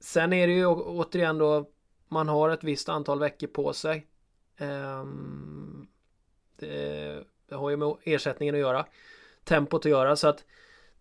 [0.00, 1.70] Sen är det ju återigen då
[2.08, 4.06] man har ett visst antal veckor på sig.
[4.56, 5.86] Ehm,
[6.56, 8.86] det, det har ju med ersättningen att göra.
[9.44, 10.44] Tempot att göra så att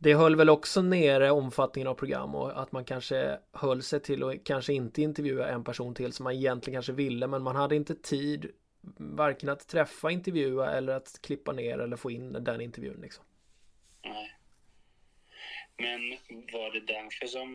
[0.03, 4.23] det höll väl också nere omfattningen av program och att man kanske höll sig till
[4.23, 7.75] och kanske inte intervjua en person till som man egentligen kanske ville men man hade
[7.75, 8.51] inte tid
[8.97, 13.25] varken att träffa, intervjua eller att klippa ner eller få in den intervjun liksom.
[14.05, 14.37] Nej.
[15.77, 16.09] Men
[16.53, 17.51] var det därför som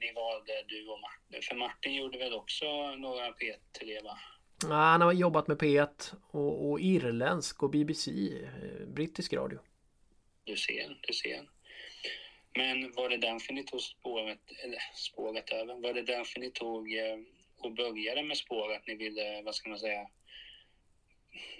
[0.00, 1.42] ni valde du och Martin?
[1.42, 4.18] För Martin gjorde väl också några P3 va?
[4.62, 8.10] Ja, han har jobbat med P1 och, och irländsk och BBC,
[8.42, 9.58] eh, brittisk radio.
[10.44, 11.48] Du ser, du ser.
[12.54, 16.94] Men var det därför ni tog spåret, eller spåret över, var det därför ni tog
[16.94, 17.18] eh,
[17.58, 18.82] och började med spåret?
[18.86, 20.06] Ni ville, vad ska man säga,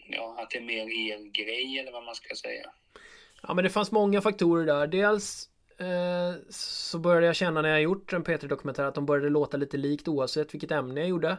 [0.09, 2.71] ja, att det är mer er grej eller vad man ska säga?
[3.43, 4.87] Ja, men det fanns många faktorer där.
[4.87, 5.53] Dels
[5.83, 9.77] Eh, så började jag känna när jag gjort en P3-dokumentär att de började låta lite
[9.77, 11.37] likt oavsett vilket ämne jag gjorde.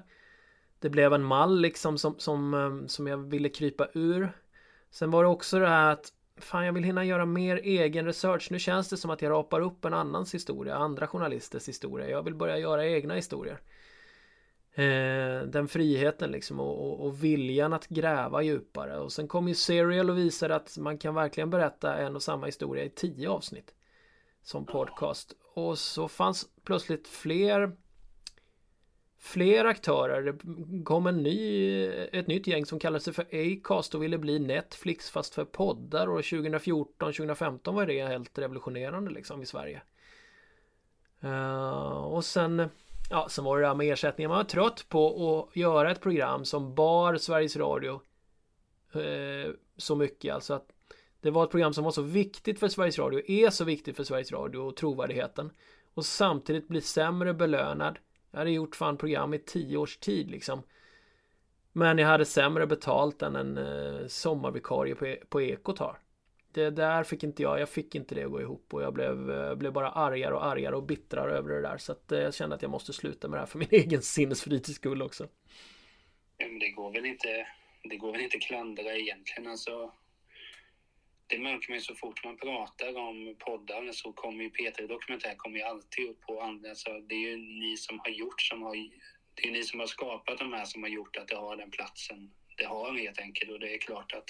[0.80, 4.32] Det blev en mall liksom som, som, eh, som jag ville krypa ur.
[4.92, 8.48] Sen var det också det här att Fan jag vill hinna göra mer egen research.
[8.52, 12.10] Nu känns det som att jag rapar upp en annans historia, andra journalisters historia.
[12.10, 13.62] Jag vill börja göra egna historier.
[14.76, 19.00] Eh, den friheten liksom och, och, och, viljan att gräva djupare.
[19.00, 22.46] Och sen kom ju Serial och visade att man kan verkligen berätta en och samma
[22.46, 23.74] historia i tio avsnitt
[24.44, 25.34] som podcast.
[25.54, 27.72] Och så fanns plötsligt fler
[29.24, 30.22] fler aktörer.
[30.22, 34.40] Det kom en ny, ett nytt gäng som kallade sig för Acast och ville bli
[34.40, 39.82] Netflix fast för poddar och 2014, 2015 var det helt revolutionerande liksom i Sverige.
[41.24, 42.70] Uh, och sen,
[43.10, 44.30] ja, sen var det där med ersättningen.
[44.30, 45.08] Man var trött på
[45.50, 48.02] att göra ett program som bar Sveriges Radio
[48.96, 50.34] uh, så mycket.
[50.34, 50.72] Alltså att
[51.22, 54.04] det var ett program som var så viktigt för Sveriges Radio, är så viktigt för
[54.04, 55.52] Sveriges Radio och trovärdigheten.
[55.94, 57.98] Och samtidigt bli sämre belönad.
[58.34, 60.64] Jag hade gjort fan program i tio års tid liksom.
[61.74, 65.98] Men jag hade sämre betalt än en eh, sommarvikarie på, e-, på Ekot har.
[66.52, 69.32] Det där fick inte jag, jag fick inte det att gå ihop och jag blev,
[69.32, 71.78] eh, blev bara argare och argare och bittrare över det där.
[71.78, 74.02] Så att eh, jag kände att jag måste sluta med det här för min egen
[74.02, 75.28] sinnesfrids skull också.
[76.38, 77.48] Men det går väl inte,
[77.84, 79.92] det går väl inte klandra egentligen alltså
[81.42, 85.64] man ju så fort man pratar om poddar så kommer ju P3 Dokumentär kommer ju
[85.64, 86.70] alltid upp på andra.
[86.70, 88.76] Alltså, det är ju ni som har gjort som har,
[89.34, 91.72] det är ni som har skapat de här som har gjort att det har den
[91.72, 94.30] platsen det har helt enkelt och det är klart att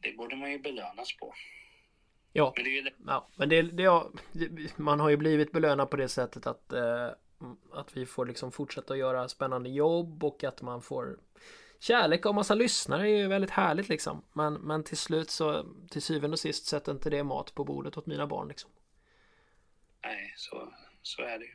[0.00, 1.34] det borde man ju belönas på.
[2.32, 2.92] Ja, men det, det.
[3.06, 4.10] Ja, men det, det har,
[4.76, 7.08] man har ju blivit belönad på det sättet att, eh,
[7.72, 11.18] att vi får liksom fortsätta göra spännande jobb och att man får
[11.80, 14.24] kärlek och massa lyssnare är ju väldigt härligt liksom.
[14.32, 17.96] Men, men till slut så till syvende och sist sätter inte det mat på bordet
[17.96, 18.70] åt mina barn liksom.
[20.02, 21.54] Nej, så, så är det ju.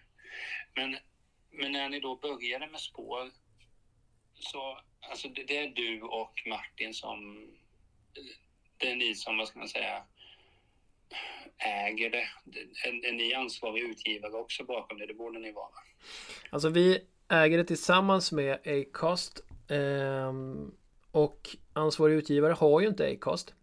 [0.75, 0.97] Men,
[1.51, 3.31] men när ni då började med spår
[4.33, 4.79] så
[5.09, 7.47] alltså det, det är du och Martin som
[8.77, 10.03] det är ni som, vad ska man säga,
[11.57, 12.27] äger det.
[12.87, 15.05] Är, är ni ansvarig utgivare också bakom det?
[15.05, 15.71] Det borde ni vara.
[16.49, 20.71] Alltså vi äger det tillsammans med Acast Ehm,
[21.11, 23.53] och ansvarig utgivare har ju inte Acast.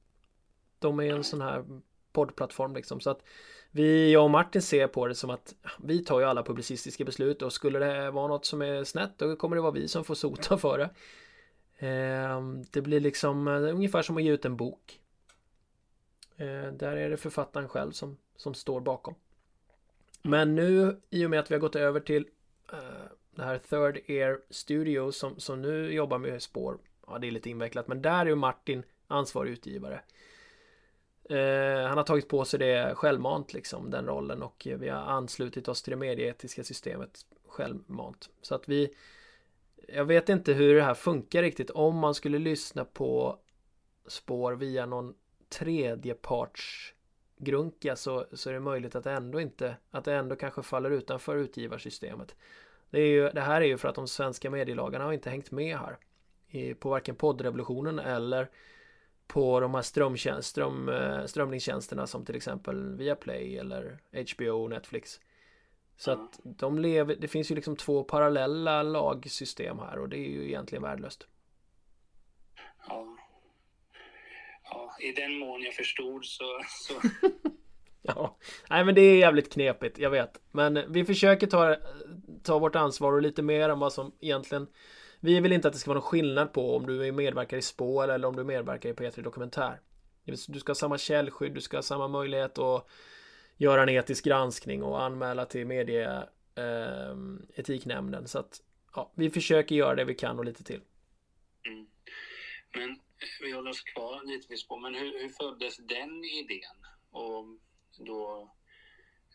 [0.78, 1.64] De är en sån här
[2.12, 3.00] poddplattform liksom.
[3.00, 3.22] Så att
[3.70, 7.42] vi, jag och Martin ser på det som att vi tar ju alla publicistiska beslut
[7.42, 10.14] och skulle det vara något som är snett då kommer det vara vi som får
[10.14, 10.90] sota för det.
[11.86, 15.00] Ehm, det blir liksom eh, ungefär som att ge ut en bok.
[16.36, 19.14] Ehm, där är det författaren själv som, som står bakom.
[20.22, 22.26] Men nu i och med att vi har gått över till
[22.72, 22.78] eh,
[23.38, 26.78] det här Third Air Studio som, som nu jobbar med spår.
[27.06, 30.00] Ja, det är lite invecklat, men där är ju Martin ansvarig utgivare.
[31.30, 35.68] Eh, han har tagit på sig det självmant liksom, den rollen och vi har anslutit
[35.68, 38.30] oss till det medieetiska systemet självmant.
[38.42, 38.94] Så att vi
[39.88, 43.38] Jag vet inte hur det här funkar riktigt om man skulle lyssna på
[44.06, 45.14] spår via någon
[45.48, 46.94] tredjeparts
[47.36, 50.90] grunka så, så är det möjligt att det ändå inte att det ändå kanske faller
[50.90, 52.34] utanför utgivarsystemet.
[52.90, 55.78] Det, ju, det här är ju för att de svenska medielagarna har inte hängt med
[55.78, 55.98] här.
[56.48, 58.50] I, på varken poddrevolutionen eller
[59.26, 65.20] på de här strömtjänst, ström, eh, strömningstjänsterna som till exempel Viaplay eller HBO och Netflix.
[65.96, 70.28] Så att de lever, det finns ju liksom två parallella lagsystem här och det är
[70.28, 71.26] ju egentligen värdelöst.
[72.88, 73.16] Ja.
[74.64, 76.60] Ja, i den mån jag förstod så...
[76.68, 76.94] så...
[78.16, 78.36] ja,
[78.70, 80.40] nej men det är jävligt knepigt, jag vet.
[80.52, 81.76] Men vi försöker ta
[82.42, 84.66] ta vårt ansvar och lite mer än vad som egentligen
[85.20, 88.08] Vi vill inte att det ska vara någon skillnad på om du medverkar i spår
[88.08, 89.80] eller om du medverkar i P3 Dokumentär.
[90.24, 92.86] Du ska ha samma källskydd, du ska ha samma möjlighet att
[93.56, 97.48] göra en etisk granskning och anmäla till medieetiknämnden.
[97.54, 98.28] eh, etiknämnden.
[98.28, 98.62] Så att
[98.94, 100.80] ja, vi försöker göra det vi kan och lite till.
[101.66, 101.86] Mm.
[102.74, 102.96] Men eh,
[103.40, 104.80] vi håller oss kvar lite vid spår.
[104.80, 106.86] Men hur, hur föddes den idén?
[107.10, 107.44] Och
[107.98, 108.50] då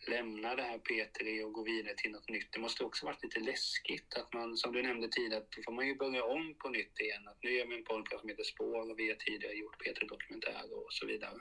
[0.08, 2.48] lämna det här P3 och gå vidare till något nytt.
[2.52, 5.72] Det måste också varit lite läskigt att man, som du nämnde tidigare, att då får
[5.72, 7.28] man ju börja om på nytt igen.
[7.28, 10.10] Att nu gör vi en podcast som heter Spår och vi har tidigare gjort P3
[10.10, 11.40] Dokumentär och så vidare.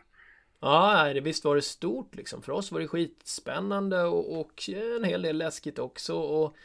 [0.61, 2.42] Ja, det visst var det stort liksom.
[2.42, 6.14] För oss var det skitspännande och, och en hel del läskigt också.
[6.14, 6.56] Och,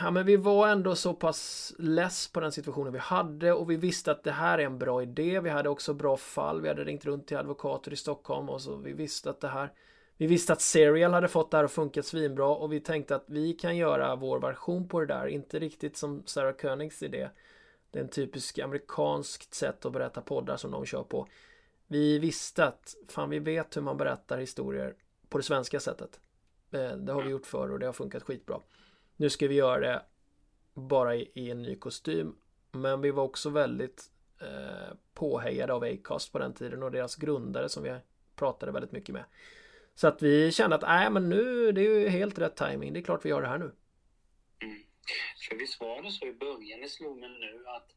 [0.00, 3.76] Ja men vi var ändå så pass less på den situationen vi hade och vi
[3.76, 5.40] visste att det här är en bra idé.
[5.40, 6.60] Vi hade också bra fall.
[6.60, 9.72] Vi hade ringt runt till advokater i Stockholm och så vi visste att det här
[10.16, 13.24] Vi visste att Serial hade fått det här att funka svinbra och vi tänkte att
[13.26, 15.26] vi kan göra vår version på det där.
[15.26, 17.28] Inte riktigt som Sarah Koenigs idé.
[17.90, 21.28] Det är en typisk amerikanskt sätt att berätta poddar som de kör på.
[21.86, 24.94] Vi visste att fan vi vet hur man berättar historier
[25.28, 26.20] på det svenska sättet.
[26.70, 28.60] Eh, det har vi gjort förr och det har funkat skitbra.
[29.16, 30.02] Nu ska vi göra det
[30.74, 32.36] bara i, i en ny kostym.
[32.72, 37.68] Men vi var också väldigt eh, påhejade av Acast på den tiden och deras grundare
[37.68, 37.96] som vi
[38.36, 39.24] pratade väldigt mycket med.
[39.94, 42.92] Så att vi kände att nej men nu det är ju helt rätt timing.
[42.92, 43.72] Det är klart vi gör det här nu.
[44.62, 44.82] Mm.
[45.48, 47.94] För visst var det så i början, det slog mig nu att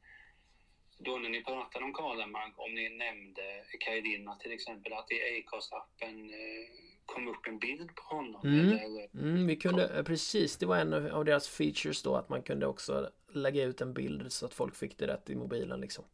[0.99, 6.29] då när ni pratade om Karlamark, om ni nämnde Kajdina till exempel, att i Acast-appen
[6.29, 8.41] eh, kom upp en bild på honom?
[8.43, 8.79] Mm.
[8.79, 9.09] Eller?
[9.13, 10.05] Mm, vi kunde, kom...
[10.05, 13.93] precis, det var en av deras features då att man kunde också lägga ut en
[13.93, 16.05] bild så att folk fick det rätt i mobilen liksom.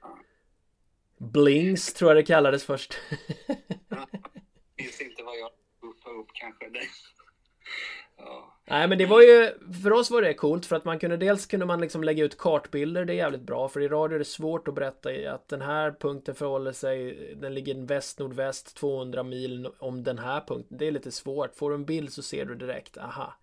[0.00, 0.18] Ja.
[1.16, 2.98] Blings tror jag det kallades först.
[3.88, 4.08] ja,
[4.76, 6.68] minns inte vad jag uppade upp kanske.
[6.70, 6.80] Det.
[8.70, 9.50] Nej men det var ju,
[9.82, 12.38] för oss var det coolt för att man kunde dels kunde man liksom lägga ut
[12.38, 15.60] kartbilder, det är jävligt bra för i radio är det svårt att berätta att den
[15.60, 20.78] här punkten förhåller sig, den ligger väst nordväst 200 mil om den här punkten.
[20.78, 23.34] Det är lite svårt, får du en bild så ser du direkt, aha.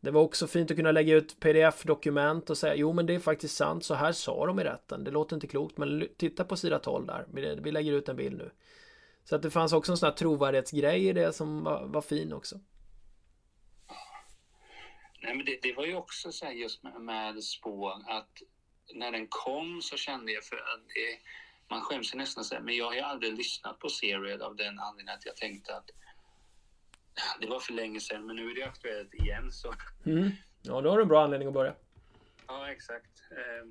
[0.00, 3.18] Det var också fint att kunna lägga ut pdf-dokument och säga jo men det är
[3.18, 5.04] faktiskt sant, så här sa de i rätten.
[5.04, 7.26] Det låter inte klokt men titta på sida 12 där,
[7.62, 8.50] vi lägger ut en bild nu.
[9.24, 12.32] Så att det fanns också en sån här trovärdighetsgrej i det som var, var fin
[12.32, 12.56] också.
[15.24, 18.42] Nej, men det, det, var ju också så här just med, med spår att
[18.94, 21.18] när den kom så kände jag för att det,
[21.68, 24.78] man skäms ju nästan säga, men jag har ju aldrig lyssnat på Serial av den
[24.78, 25.90] anledningen att jag tänkte att
[27.40, 29.52] det var för länge sedan, men nu är det aktuellt igen.
[29.52, 29.74] Så.
[30.06, 30.30] Mm.
[30.62, 31.74] Ja, då har du en bra anledning att börja.
[32.46, 33.20] Ja, exakt.
[33.30, 33.66] Eh,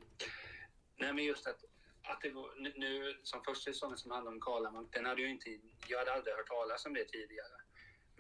[0.96, 1.63] nej, men just att,
[2.04, 5.30] att det var, nu, nu som första säsongen som handlade om Karlamark, den hade ju
[5.30, 5.50] inte,
[5.88, 7.62] jag hade aldrig hört talas om det tidigare.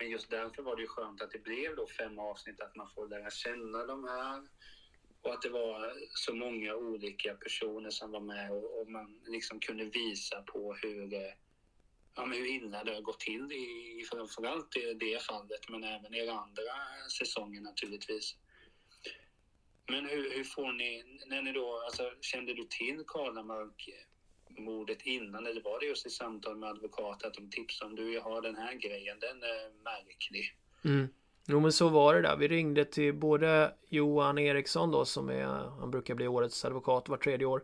[0.03, 2.89] Men just därför var det ju skönt att det blev då fem avsnitt, att man
[2.95, 4.47] får lära känna de här.
[5.21, 9.59] Och att det var så många olika personer som var med och, och man liksom
[9.59, 11.13] kunde visa på hur,
[12.15, 16.13] ja, men hur illa det har gått till i framförallt i det fallet, men även
[16.13, 16.73] i andra
[17.19, 18.35] säsonger naturligtvis.
[19.87, 23.89] Men hur, hur får ni, när ni då, alltså kände du till Karlamark
[24.57, 28.13] mordet innan eller var det just i samtal med advokat att de tipsade om du
[28.13, 30.55] jag har den här grejen, den är märklig.
[30.85, 31.07] Mm.
[31.47, 32.37] Jo men så var det där.
[32.37, 35.45] Vi ringde till både Johan Eriksson då som är,
[35.79, 37.63] han brukar bli årets advokat var tredje år.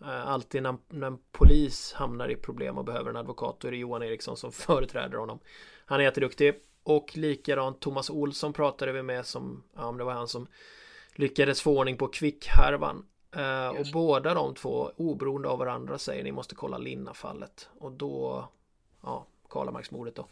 [0.00, 3.72] Eh, alltid när, när en polis hamnar i problem och behöver en advokat då är
[3.72, 5.38] det Johan Eriksson som företräder honom.
[5.86, 6.54] Han är jätteduktig.
[6.82, 10.46] Och likadant Thomas Olsson pratade vi med som, ja det var han som
[11.14, 13.06] lyckades få ordning på kvickhärvan.
[13.36, 17.68] Uh, och båda de två oberoende av varandra säger ni måste kolla Linna-fallet.
[17.78, 18.48] Och då,
[19.02, 20.28] ja, Karlamarksmordet då.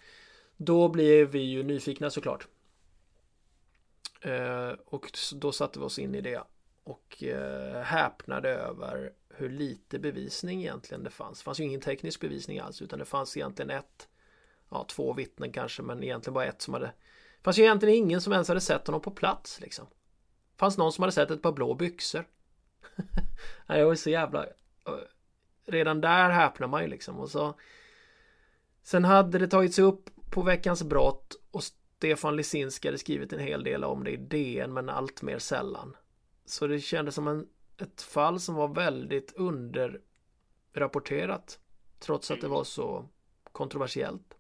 [0.57, 2.49] Då blir vi ju nyfikna såklart.
[4.27, 6.43] Uh, och då satte vi oss in i det.
[6.85, 11.39] Och uh, häpnade över hur lite bevisning egentligen det fanns.
[11.39, 14.09] Det fanns ju ingen teknisk bevisning alls utan det fanns egentligen ett,
[14.69, 18.21] ja två vittnen kanske men egentligen bara ett som hade det fanns ju egentligen ingen
[18.21, 19.87] som ens hade sett honom på plats liksom.
[19.87, 22.25] Det fanns någon som hade sett ett par blå byxor.
[23.67, 24.45] jag var så jävla...
[24.45, 24.51] Eh,
[25.67, 27.19] redan där häpnar man ju liksom.
[27.19, 27.55] Och så...
[28.83, 33.65] Sen hade det tagits upp på Veckans brott och Stefan Lisinski hade skrivit en hel
[33.65, 35.97] del om det i DN men allt mer sällan.
[36.45, 41.61] Så det kändes som en, ett fall som var väldigt underrapporterat.
[41.99, 43.09] Trots att det var så
[43.53, 44.37] kontroversiellt.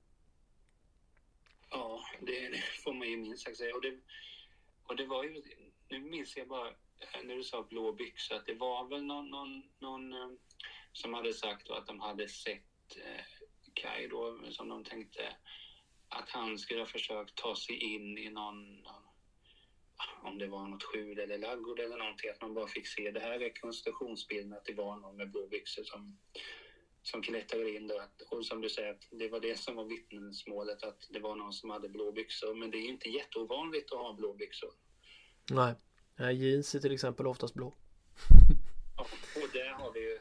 [1.70, 3.74] Ja, det, det får man ju minst sagt säga.
[3.74, 3.96] Och det,
[4.86, 5.42] och det var ju,
[5.88, 6.70] nu minns jag bara
[7.22, 10.30] när du sa blå byxor, att det var väl någon, någon, någon eh,
[10.92, 13.24] som hade sagt att de hade sett eh,
[13.74, 15.36] Kaj då, som de tänkte
[16.08, 19.06] att han skulle ha försökt ta sig in i någon, någon
[20.22, 23.20] om det var något skjul eller laggård eller någonting, att man bara fick se det
[23.20, 26.16] här rekonstruktionsbilden, att det var någon med blå byxor som,
[27.02, 28.08] som klättrade in där.
[28.30, 31.52] Och som du säger, att det var det som var vittnesmålet, att det var någon
[31.52, 32.54] som hade blå byxor.
[32.54, 34.70] Men det är ju inte jätteovanligt att ha blå byxor.
[35.50, 35.74] Nej.
[36.16, 37.74] Nej, jeans är till exempel oftast blå.
[38.96, 40.18] Ja, och där har vi ju,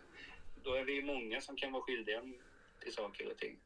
[0.63, 2.21] då är vi ju många som kan vara skyldiga
[2.79, 3.57] till saker och ting.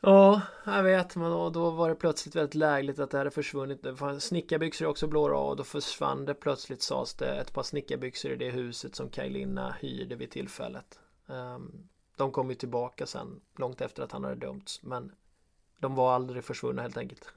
[0.00, 3.86] Ja, jag vet, men då, då var det plötsligt väldigt lägligt att det hade försvunnit.
[4.20, 8.36] Snickarbyxor är också blåa och då försvann det plötsligt sades det ett par snickarbyxor i
[8.36, 10.98] det huset som Kajlina hyrde vid tillfället.
[11.26, 15.12] Um, de kom ju tillbaka sen, långt efter att han hade dömts, men
[15.78, 17.32] de var aldrig försvunna helt enkelt.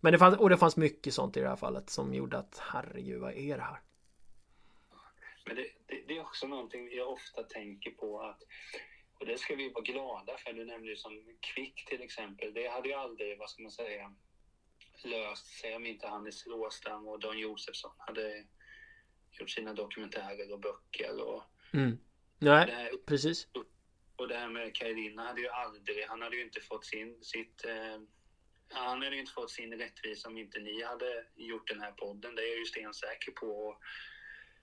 [0.00, 2.58] Men det fanns, och det fanns mycket sånt i det här fallet som gjorde att
[2.72, 3.80] herregud, vad är det här?
[5.46, 8.42] Men det, det, det är också någonting jag ofta tänker på att
[9.20, 10.52] och det ska vi vara glada för.
[10.52, 12.54] Du nämnde ju som Kvick till exempel.
[12.54, 14.14] Det hade ju aldrig, vad ska man säga,
[15.04, 18.44] löst sig om inte Hannes Råstam och Don Josefsson hade
[19.30, 21.22] gjort sina dokumentärer och böcker.
[21.22, 21.98] Och mm.
[22.38, 23.48] Nej, här, precis.
[24.16, 27.64] Och det här med Kajlina hade ju aldrig, han hade ju inte fått sin, sitt
[27.64, 28.00] eh,
[28.68, 32.34] han hade inte fått sin rättvisa om inte ni hade gjort den här podden.
[32.34, 33.78] Det är jag ju stensäker på.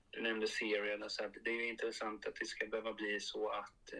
[0.09, 3.99] Du nämnde serien, så det är intressant att det ska behöva bli så att, eh,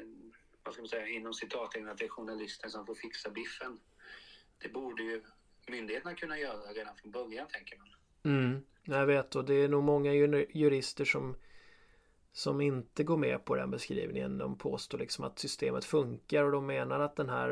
[0.64, 3.80] vad ska man säga, inom citattecken att det är journalisten som får fixa biffen.
[4.58, 5.24] Det borde ju
[5.68, 7.88] myndigheterna kunna göra redan från början, tänker man.
[8.24, 10.14] Mm, jag vet och det är nog många
[10.54, 11.36] jurister som
[12.36, 14.38] som inte går med på den beskrivningen.
[14.38, 17.50] De påstår liksom att systemet funkar och de menar att den här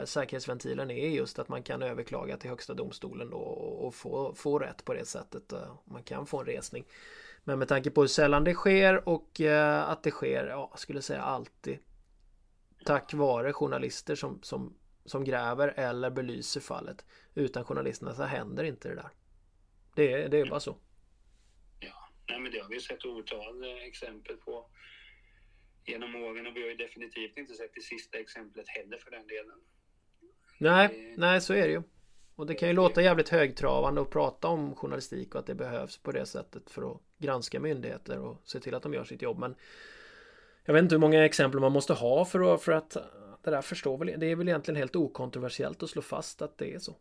[0.00, 4.58] eh, säkerhetsventilen är just att man kan överklaga till högsta domstolen då och få, få
[4.58, 5.52] rätt på det sättet.
[5.52, 6.84] Eh, man kan få en resning.
[7.44, 10.78] Men med tanke på hur sällan det sker och eh, att det sker, ja, jag
[10.78, 11.78] skulle säga alltid
[12.84, 14.74] tack vare journalister som, som,
[15.04, 17.04] som gräver eller belyser fallet.
[17.34, 19.10] Utan journalisterna så händer inte det där.
[19.94, 20.76] Det det är bara så.
[22.28, 24.66] Nej, men det har vi sett otal eh, exempel på
[25.86, 29.26] genom åren och vi har ju definitivt inte sett det sista exemplet heller för den
[29.26, 29.60] delen.
[30.58, 31.20] Nej, det...
[31.20, 31.82] nej så är det ju.
[32.34, 35.98] Och det kan ju låta jävligt högtravande att prata om journalistik och att det behövs
[35.98, 39.38] på det sättet för att granska myndigheter och se till att de gör sitt jobb.
[39.38, 39.54] Men
[40.64, 42.96] jag vet inte hur många exempel man måste ha för att, för att
[43.42, 46.74] det där förstår väl, det är väl egentligen helt okontroversiellt att slå fast att det
[46.74, 46.96] är så.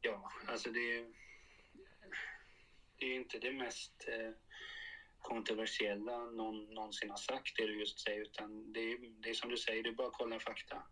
[0.00, 1.17] Ja, alltså det
[2.98, 4.08] det är inte det mest...
[4.08, 4.32] Eh,
[5.18, 9.50] kontroversiella någon någonsin har sagt det du just säger utan det är, det är som
[9.50, 10.82] du säger, du bara kolla fakta.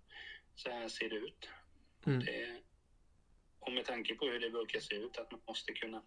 [0.54, 1.48] Så här ser det ut.
[2.07, 2.20] Mm.
[2.24, 2.61] Det,
[3.61, 6.02] och med tanke på hur det brukar se ut, att man måste kunna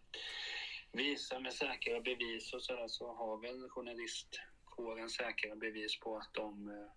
[0.91, 6.69] visa med säkra bevis och sådär så har väl journalistkåren säkra bevis på att de
[6.69, 6.91] eh,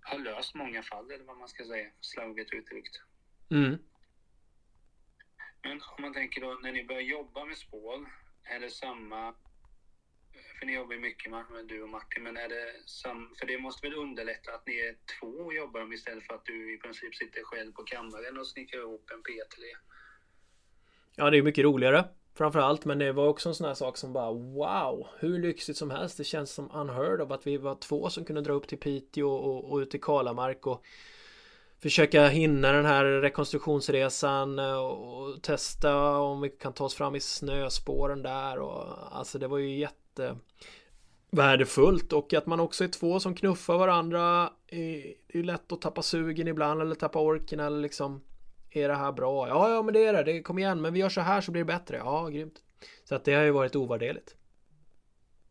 [0.00, 3.00] har löst många fall, eller vad man ska säga, slarvigt uttryckt.
[3.50, 3.78] Mm.
[5.62, 8.08] Men om man tänker då, när ni börjar jobba med spår,
[8.44, 9.34] är det samma...
[10.58, 13.58] För ni jobbar ju mycket med, du och Martin, men är det sam, För det
[13.58, 16.78] måste väl underlätta att ni är två och jobbar med istället för att du i
[16.78, 19.62] princip sitter själv på kammaren och snickrar ihop en P3.
[21.16, 22.04] Ja, det är mycket roligare
[22.38, 25.90] framförallt, men det var också en sån här sak som bara wow, hur lyxigt som
[25.90, 26.16] helst.
[26.16, 29.28] Det känns som unheard of att vi var två som kunde dra upp till Piteå
[29.28, 30.84] och, och ut till Kalamark och
[31.80, 37.20] försöka hinna den här rekonstruktionsresan eh, och testa om vi kan ta oss fram i
[37.20, 40.36] snöspåren där och alltså det var ju jätte
[41.30, 44.52] värdefullt och att man också är två som knuffar varandra.
[44.70, 48.20] Det är ju lätt att tappa sugen ibland eller tappa orken eller liksom
[48.70, 49.48] är det här bra?
[49.48, 50.22] Ja, ja, men det är det.
[50.22, 50.42] det.
[50.42, 51.96] Kom igen, men vi gör så här så blir det bättre.
[51.96, 52.62] Ja, grymt.
[53.04, 54.34] Så att det har ju varit ovärderligt.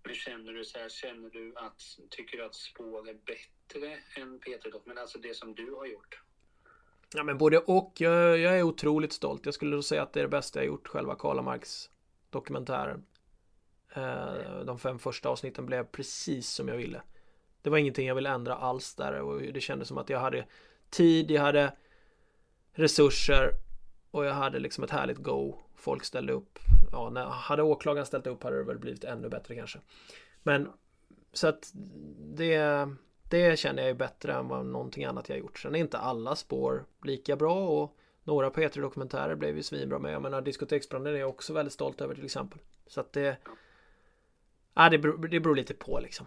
[0.07, 0.89] Hur känner du så här?
[0.89, 4.85] Känner du att, tycker du att spår är bättre än Peter dock?
[4.85, 6.21] Men alltså det som du har gjort?
[7.13, 7.93] Ja, men både och.
[7.97, 9.45] Jag, jag är otroligt stolt.
[9.45, 11.89] Jag skulle säga att det är det bästa jag gjort, själva Karlamarks
[12.29, 13.05] dokumentären.
[13.93, 17.01] Eh, de fem första avsnitten blev precis som jag ville.
[17.61, 20.45] Det var ingenting jag ville ändra alls där och det kändes som att jag hade
[20.89, 21.73] tid, jag hade
[22.73, 23.51] resurser
[24.11, 25.66] och jag hade liksom ett härligt go.
[25.77, 26.59] Folk ställde upp.
[26.91, 29.79] Ja, när, hade åklagaren ställt upp hade det väl blivit ännu bättre kanske.
[30.43, 30.69] Men
[31.33, 31.71] så att
[32.35, 32.87] det,
[33.29, 35.59] det känner jag är bättre än vad någonting annat jag gjort.
[35.59, 39.99] Sen är inte alla spår lika bra och några p e dokumentärer blev ju svinbra
[39.99, 40.13] med.
[40.13, 42.59] Jag menar diskoteksbranden är jag också väldigt stolt över till exempel.
[42.87, 43.37] Så att det...
[44.73, 46.25] Ja, det beror, det beror lite på liksom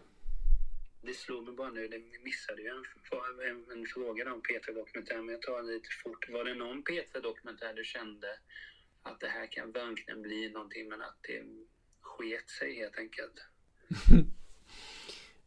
[1.02, 2.84] det slog mig bara nu, det missade ju en,
[3.48, 6.28] en, en fråga om p dokumentär men jag tar lite fort.
[6.28, 8.28] Var det någon p dokumentär du kände
[9.02, 11.44] att det här kan verkligen bli någonting, men att det
[12.00, 13.34] sket sig helt enkelt?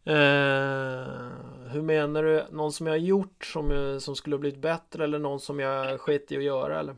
[0.05, 2.45] eh, hur menar du?
[2.51, 6.01] Någon som jag har gjort som, som skulle ha blivit bättre eller någon som jag
[6.01, 6.95] skit i att göra eller?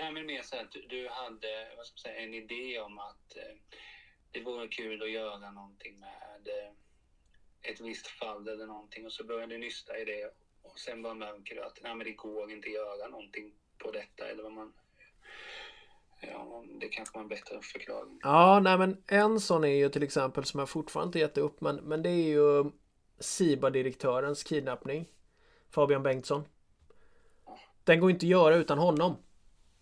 [0.00, 2.98] Nej, men mer så att du, du hade vad ska man säga, en idé om
[2.98, 3.56] att eh,
[4.30, 6.72] det vore kul att göra någonting med eh,
[7.70, 10.30] ett visst fall eller någonting och så börjar du nysta i det
[10.62, 13.90] och sen bara märker du att nej, men det går inte att göra någonting på
[13.90, 14.72] detta eller vad man
[16.20, 18.20] Ja, det kanske var en bättre förklaring.
[18.22, 21.60] Ja, nej men en sån är ju till exempel som jag fortfarande inte gett upp
[21.60, 22.70] men, men det är ju
[23.18, 25.08] SIBA-direktörens kidnappning.
[25.70, 26.44] Fabian Bengtsson.
[27.84, 29.16] Den går inte att göra utan honom.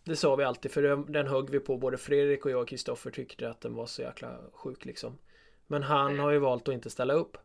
[0.04, 3.10] Det sa vi alltid för den högg vi på både Fredrik och jag och Kristoffer
[3.10, 5.18] tyckte att den var så jäkla sjuk liksom.
[5.66, 7.36] Men han har ju valt att inte ställa upp.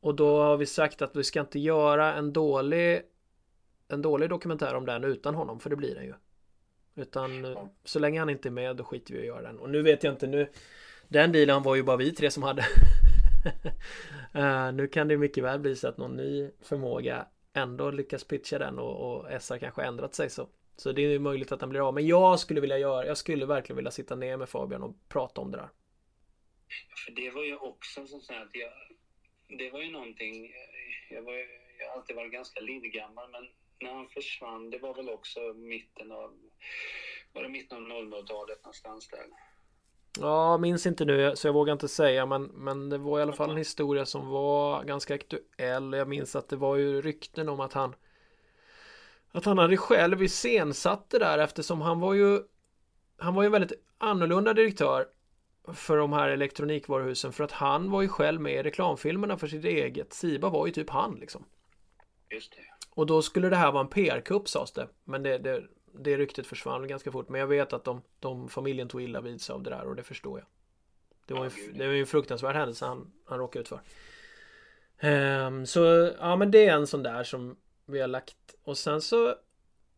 [0.00, 3.02] Och då har vi sagt att vi ska inte göra en dålig
[3.88, 6.14] en dålig dokumentär om den utan honom, för det blir den ju.
[6.96, 7.68] Utan ja.
[7.84, 9.58] så länge han inte är med, då skiter vi i att göra den.
[9.58, 10.50] Och nu vet jag inte, nu
[11.08, 12.62] Den dealen var ju bara vi tre som hade.
[14.36, 18.58] uh, nu kan det mycket väl bli så att någon ny förmåga ändå lyckas pitcha
[18.58, 20.48] den och, och SR kanske ändrat sig så.
[20.76, 21.94] Så det är ju möjligt att den blir av.
[21.94, 25.40] Men jag skulle vilja göra, jag skulle verkligen vilja sitta ner med Fabian och prata
[25.40, 25.68] om det där.
[27.04, 28.72] För det var ju också så att jag,
[29.58, 30.52] det var ju någonting,
[31.10, 31.32] jag, var,
[31.78, 33.48] jag har alltid varit ganska lillgammal men
[33.80, 36.45] när han försvann, det var väl också mitten av,
[37.32, 39.26] var det mitten av 00-talet någonstans där?
[40.20, 43.32] Ja, minns inte nu så jag vågar inte säga men, men det var i alla
[43.32, 45.92] fall en historia som var ganska aktuell.
[45.92, 47.94] Jag minns att det var ju rykten om att han
[49.32, 52.42] att han hade själv iscensatt det där eftersom han var ju
[53.18, 55.08] han var ju en väldigt annorlunda direktör
[55.74, 59.64] för de här elektronikvaruhusen för att han var ju själv med i reklamfilmerna för sitt
[59.64, 60.12] eget.
[60.12, 61.44] Siba var ju typ han liksom.
[62.30, 62.58] Just det.
[62.90, 64.88] Och då skulle det här vara en PR-kupp sades det.
[65.04, 65.62] Men det, det,
[65.98, 67.28] det ryktet försvann ganska fort.
[67.28, 69.96] Men jag vet att de, de familjen tog illa vid sig av det där och
[69.96, 70.46] det förstår jag.
[71.26, 73.80] Det var, ju, det var en fruktansvärd händelse han, han råkade ut för.
[75.46, 78.54] Um, så ja men det är en sån där som vi har lagt.
[78.64, 79.34] Och sen så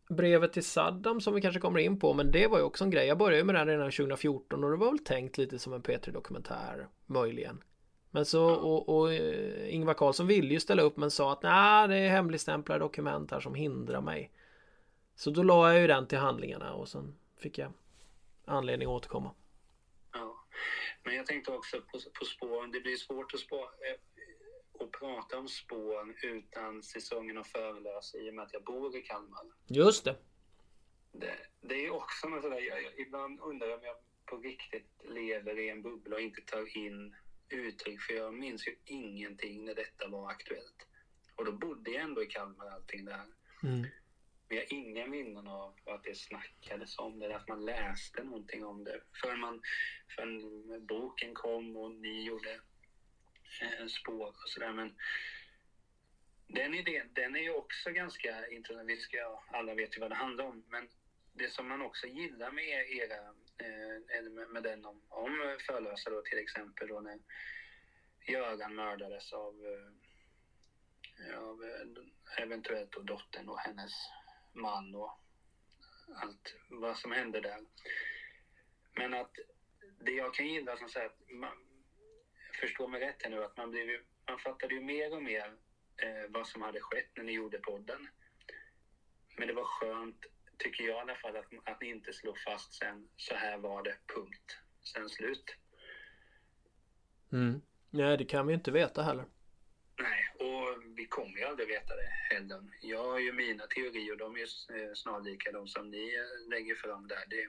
[0.09, 2.91] brevet till Saddam som vi kanske kommer in på men det var ju också en
[2.91, 3.07] grej.
[3.07, 6.11] Jag började med den redan 2014 och det var väl tänkt lite som en P3
[6.11, 7.63] dokumentär möjligen.
[8.11, 11.87] Men så och, och eh, Ingvar Carlsson ville ju ställa upp men sa att nej
[11.87, 14.31] det är hemligstämplade dokument här som hindrar mig.
[15.19, 17.73] Så då la jag ju den till handlingarna och sen fick jag
[18.45, 19.35] anledning att återkomma.
[20.13, 20.45] Ja,
[21.03, 22.71] men jag tänkte också på, på spåren.
[22.71, 23.69] Det blir svårt att spå,
[24.71, 29.01] och prata om spåren utan säsongen och föreläsa i och med att jag bor i
[29.01, 29.45] Kalmar.
[29.67, 30.15] Just det.
[31.11, 33.95] Det, det är också något sådär, jag, jag, ibland undrar om jag
[34.25, 37.15] på riktigt lever i en bubbla och inte tar in
[37.49, 38.01] uttryck.
[38.01, 40.87] För jag minns ju ingenting när detta var aktuellt.
[41.35, 43.27] Och då bodde jag ändå i Kalmar allting det här.
[43.63, 43.85] Mm.
[44.49, 48.65] Men jag har inga minnen av att det snackades om det, att man läste någonting
[48.65, 48.99] om det.
[49.21, 49.61] Förrän, man,
[50.15, 52.59] förrän boken kom och ni gjorde
[53.61, 54.71] eh, spår och sådär.
[54.71, 54.93] Men
[56.47, 58.89] den idén, den är ju också ganska intressant.
[58.89, 60.63] Vi ska, alla vet ju vad det handlar om.
[60.67, 60.87] Men
[61.33, 63.17] det som man också gillar med era,
[63.57, 67.19] eh, med, med den om, om förlösare då till exempel då när
[68.27, 69.53] Göran mördades av,
[71.19, 73.91] eh, av eh, eventuellt då dottern och hennes
[74.59, 75.11] man och
[76.15, 77.59] allt vad som hände där.
[78.95, 79.31] Men att
[79.99, 81.51] det jag kan gilla som sagt, man,
[82.61, 85.55] förstå mig rätt här nu, att man, blev, ju- man fattade ju mer och mer
[85.97, 88.07] eh, vad som hade skett när ni gjorde podden.
[89.37, 90.25] Men det var skönt,
[90.57, 93.83] tycker jag i alla fall, att, att ni inte slog fast sen, så här var
[93.83, 94.57] det, punkt.
[94.93, 95.55] Sen slut.
[97.31, 97.61] Mm.
[97.89, 99.25] Nej, det kan vi inte veta heller.
[100.39, 102.61] Och vi kommer ju aldrig veta det heller.
[102.81, 106.49] Jag har ju mina teorier och de är ju eh, snarlika de som ni eh,
[106.49, 107.23] lägger fram där.
[107.29, 107.43] Det,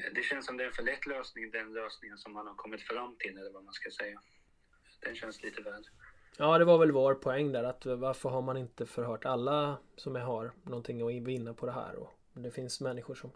[0.00, 2.54] eh, det känns som det är en för lätt lösning, den lösningen som man har
[2.54, 4.20] kommit fram till, eller vad man ska säga.
[5.00, 5.88] Den känns lite väl.
[6.38, 10.14] Ja, det var väl vår poäng där att varför har man inte förhört alla som
[10.14, 13.32] har någonting att vinna på det här och det finns människor som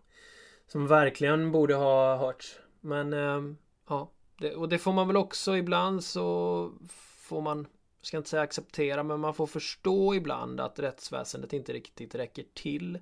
[0.72, 2.59] som verkligen borde ha hörts.
[2.80, 3.57] Men ehm,
[3.88, 6.72] ja, det, och det får man väl också ibland så
[7.18, 7.66] får man,
[8.01, 12.44] jag ska inte säga acceptera, men man får förstå ibland att rättsväsendet inte riktigt räcker
[12.55, 12.98] till.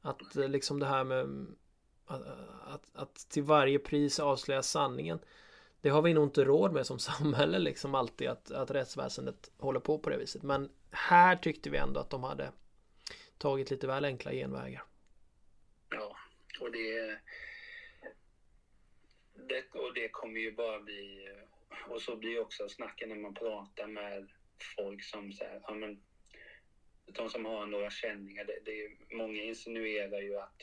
[0.00, 1.46] Att eh, liksom det här med
[2.06, 2.22] att,
[2.66, 5.18] att, att till varje pris avslöja sanningen.
[5.80, 9.80] Det har vi nog inte råd med som samhälle liksom alltid att, att rättsväsendet håller
[9.80, 10.42] på på det viset.
[10.42, 12.52] Men här tyckte vi ändå att de hade
[13.38, 14.82] tagit lite väl enkla genvägar.
[15.90, 16.16] Ja,
[16.60, 17.18] och det,
[19.48, 21.28] det, och det kommer ju bara bli...
[21.88, 24.28] Och så blir också snacken när man pratar med
[24.76, 26.02] folk som säger, ja men
[27.06, 30.62] de som har några känningar, det, det är, många insinuerar ju att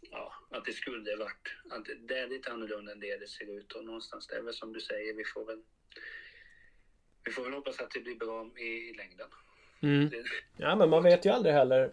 [0.00, 3.72] ja, att det skulle varit, att det är lite annorlunda än det det ser ut
[3.72, 5.62] och någonstans det är väl som du säger, vi får väl
[7.24, 9.28] vi får väl hoppas att det blir bra i, i längden.
[9.82, 10.08] Mm.
[10.10, 10.24] Det,
[10.56, 11.92] Ja men man vet ju aldrig heller.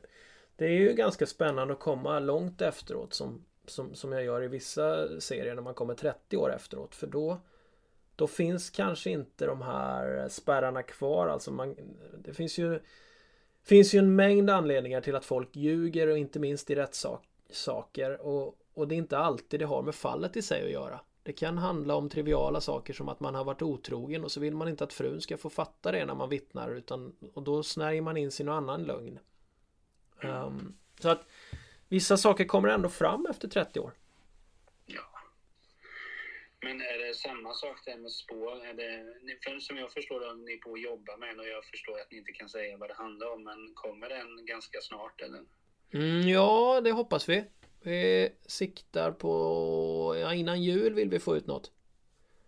[0.55, 4.47] Det är ju ganska spännande att komma långt efteråt som, som, som jag gör i
[4.47, 6.95] vissa serier när man kommer 30 år efteråt.
[6.95, 7.41] För då
[8.19, 11.27] Då finns kanske inte de här spärrarna kvar.
[11.27, 11.75] Alltså man,
[12.23, 12.79] det finns ju
[13.63, 18.21] finns ju en mängd anledningar till att folk ljuger och inte minst i rättssaker.
[18.21, 20.99] Och, och det är inte alltid det har med fallet i sig att göra.
[21.23, 24.55] Det kan handla om triviala saker som att man har varit otrogen och så vill
[24.55, 28.01] man inte att frun ska få fatta det när man vittnar utan och då snärjer
[28.01, 29.19] man in sig i någon annan lögn.
[30.23, 31.21] Um, så att
[31.87, 33.91] vissa saker kommer ändå fram efter 30 år.
[36.61, 38.65] Men är det samma sak där med spår?
[38.65, 39.05] Är det,
[39.43, 42.11] för som jag förstår det, ni på att jobba med den och jag förstår att
[42.11, 43.43] ni inte kan säga vad det handlar om.
[43.43, 45.41] Men kommer den ganska snart eller?
[45.93, 47.45] Mm, ja, det hoppas vi.
[47.81, 50.15] Vi siktar på...
[50.21, 51.71] Ja, innan jul vill vi få ut något.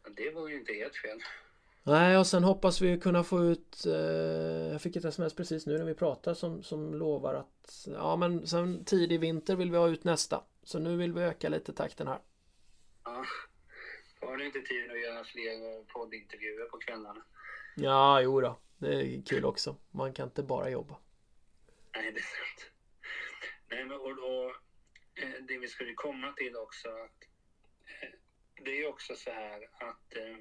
[0.03, 1.20] Ja, Det var ju inte helt fel.
[1.84, 3.86] Nej, och sen hoppas vi kunna få ut...
[3.86, 7.88] Eh, jag fick ett sms precis nu när vi pratar som, som lovar att...
[7.88, 10.43] Ja, men sen tidig vinter vill vi ha ut nästa.
[10.64, 12.20] Så nu vill vi öka lite takten här.
[13.03, 13.24] Ja.
[14.22, 17.26] Har du inte tid att göra fler poddintervjuer på kvällarna?
[17.76, 18.59] Ja, jo då.
[18.78, 19.78] Det är kul också.
[19.91, 20.97] Man kan inte bara jobba.
[21.95, 22.72] Nej, det är sant.
[23.69, 24.55] Nej, men och då,
[25.15, 27.24] eh, det vi skulle komma till också att
[27.86, 28.09] eh,
[28.65, 30.38] det är också så här att eh,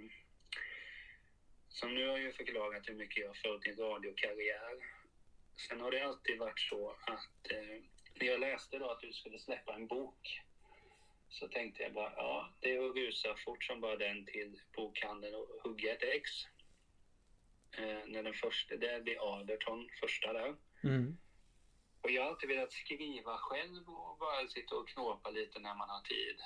[1.69, 5.01] som nu har jag ju förklarat hur mycket jag har följt din radiokarriär.
[5.69, 7.53] Sen har det alltid varit så att
[8.15, 10.41] när jag läste då att du skulle släppa en bok
[11.31, 15.35] så tänkte jag bara, ja, det är att rusa fort som bara den till bokhandeln
[15.35, 16.31] och hugga ett ex.
[17.73, 20.57] Eh, när den första, det blir Aderton, första där.
[20.85, 21.17] Mm.
[22.01, 25.89] Och jag har alltid velat skriva själv och bara sitta och knåpa lite när man
[25.89, 26.41] har tid.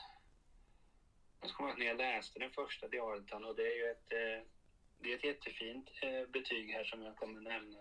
[1.40, 4.12] Men så kommer jag när jag läste den första Diaritan och det är ju ett,
[4.12, 4.46] eh,
[4.98, 7.78] det är ett jättefint eh, betyg här som jag kommer nämna.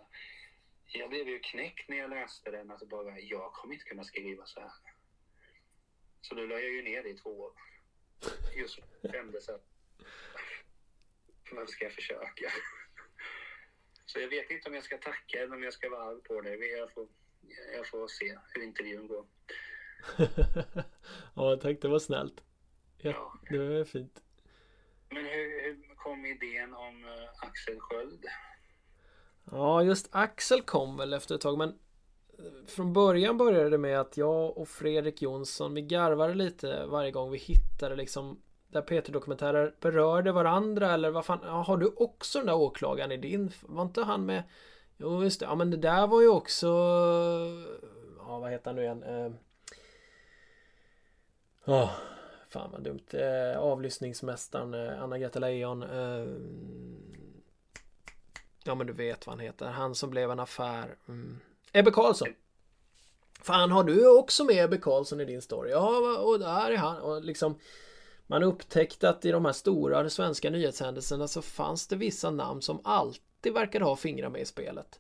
[0.86, 4.46] Jag blev ju knäckt när jag läste den, alltså bara jag kommer inte kunna skriva
[4.46, 4.72] så här.
[6.24, 7.52] Så då la jag ju ner det i två år.
[8.56, 8.80] Just
[9.12, 9.66] kändes att
[11.52, 12.52] varför ska jag försöka?
[14.06, 16.42] Så jag vet inte om jag ska tacka eller om jag ska vara arg på
[16.42, 16.72] dig.
[16.72, 17.08] Jag får,
[17.76, 19.26] jag får se hur intervjun går.
[21.36, 21.78] ja, tack.
[21.82, 22.44] Det var snällt.
[22.98, 23.58] Ja, Ja.
[23.58, 24.22] det var fint.
[25.10, 28.26] Men hur, hur kom idén om uh, Axel Sköld?
[29.52, 31.80] Ja, just Axel kom väl efter ett tag, men
[32.68, 37.32] från början började det med att jag och Fredrik Jonsson, vi garvade lite varje gång
[37.32, 42.48] vi hittade liksom där Peter-dokumentärer berörde varandra eller vad fan, ja, har du också den
[42.48, 43.52] där åklagaren i din?
[43.62, 44.44] Var inte han med?
[44.98, 46.68] Jo just det, ja men det där var ju också
[48.28, 49.04] Ja vad heter han nu igen?
[49.04, 49.32] Eh,
[51.66, 51.92] oh,
[52.50, 53.06] fan vad dumt.
[53.14, 55.84] Eh, avlyssningsmästaren eh, Anna-Greta Leijon.
[55.84, 56.28] Eh,
[58.64, 59.66] ja men du vet vad han heter.
[59.66, 60.96] Han som blev en affär.
[61.08, 61.40] Mm.
[61.74, 62.28] Ebbe Karlsson.
[63.42, 65.72] Fan har du också med Ebbe Karlsson i din story?
[65.72, 67.02] Ja och där är han.
[67.02, 67.60] Och liksom
[68.28, 72.82] man upptäckte att i de här stora svenska nyhetshändelserna så fanns det vissa namn som
[72.84, 75.00] alltid verkade ha fingrar med i spelet.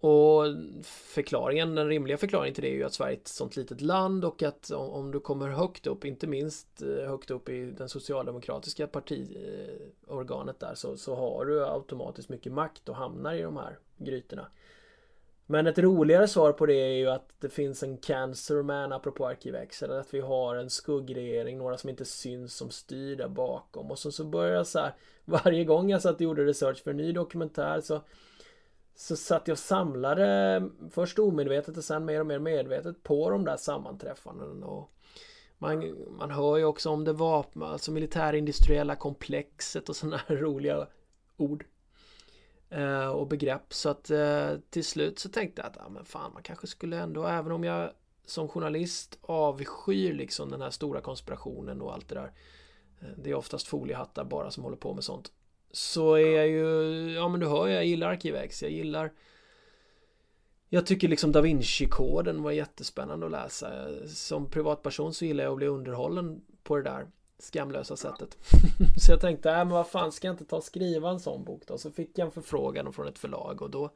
[0.00, 0.44] Och
[0.84, 4.24] förklaringen, den rimliga förklaringen till det är ju att Sverige är ett sånt litet land
[4.24, 8.86] och att om du kommer högt upp, inte minst eh, högt upp i den socialdemokratiska
[8.86, 14.46] partiorganet där så, så har du automatiskt mycket makt och hamnar i de här grytorna.
[15.52, 19.82] Men ett roligare svar på det är ju att det finns en cancerman apropå Arkivex.
[19.82, 23.90] Eller att vi har en skuggregering, några som inte syns som styr där bakom.
[23.90, 24.94] Och så, så börjar jag så här,
[25.24, 28.00] varje gång jag satt och gjorde research för en ny dokumentär så
[28.94, 33.44] så satt jag och samlade först omedvetet och sen mer och mer medvetet på de
[33.44, 34.92] där sammanträffandena Och
[35.58, 40.86] man, man hör ju också om det vapen, alltså militärindustriella komplexet och sådana här roliga
[41.36, 41.64] ord.
[42.74, 43.74] Eh, och begrepp.
[43.74, 46.98] Så att eh, till slut så tänkte jag att ja, men fan, man kanske skulle
[46.98, 47.90] ändå, även om jag
[48.24, 52.32] som journalist avskyr liksom den här stora konspirationen och allt det där.
[53.00, 55.32] Eh, det är oftast foliehattar bara som håller på med sånt.
[55.70, 59.12] Så är jag ju, ja men du hör jag gillar Arkivex, jag gillar
[60.68, 63.88] jag tycker liksom Da Vinci-koden var jättespännande att läsa.
[64.06, 67.06] Som privatperson så gillar jag att bli underhållen på det där
[67.42, 68.38] skamlösa sättet.
[68.96, 71.44] så jag tänkte, äh, men vad fan ska jag inte ta och skriva en sån
[71.44, 71.78] bok då?
[71.78, 73.90] Så fick jag en förfrågan från ett förlag och då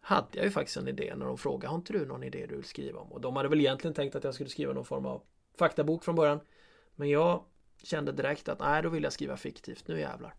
[0.00, 2.56] hade jag ju faktiskt en idé när de frågade, har inte du någon idé du
[2.56, 3.12] vill skriva om?
[3.12, 5.22] Och de hade väl egentligen tänkt att jag skulle skriva någon form av
[5.58, 6.40] faktabok från början.
[6.94, 7.44] Men jag
[7.82, 10.34] kände direkt att nej, då vill jag skriva fiktivt, nu jävlar.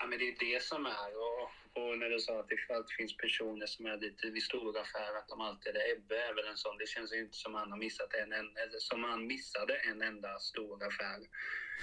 [0.00, 0.90] Ja, men det är det som är.
[0.90, 4.80] Och, och när du sa att det alltid finns personer som är lite vid stora
[4.80, 6.78] affärer, att de alltid är Ebbe är väl en sån.
[6.78, 10.38] Det känns ju inte som han har missat en, en som han missade en enda
[10.38, 11.20] stor affär.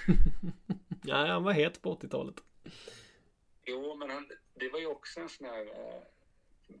[1.04, 2.34] ja, han var het på 80-talet.
[3.64, 6.02] Jo, men han, det var ju också en sån här eh,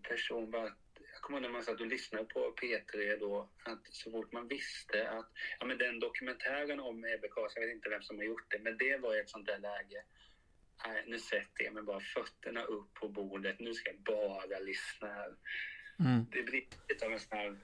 [0.02, 0.72] person, bara
[1.12, 4.48] jag kommer ihåg när man satt och lyssnade på P3 då, att så fort man
[4.48, 5.28] visste att,
[5.60, 8.58] ja men den dokumentären om Ebbe Carlsson, jag vet inte vem som har gjort det,
[8.58, 10.02] men det var ett sånt där läge
[10.84, 13.60] nej, nu sätter jag mig bara fötterna upp på bordet.
[13.60, 15.24] Nu ska jag bara lyssna.
[16.00, 16.26] Mm.
[16.30, 17.56] Det blir lite av en sån här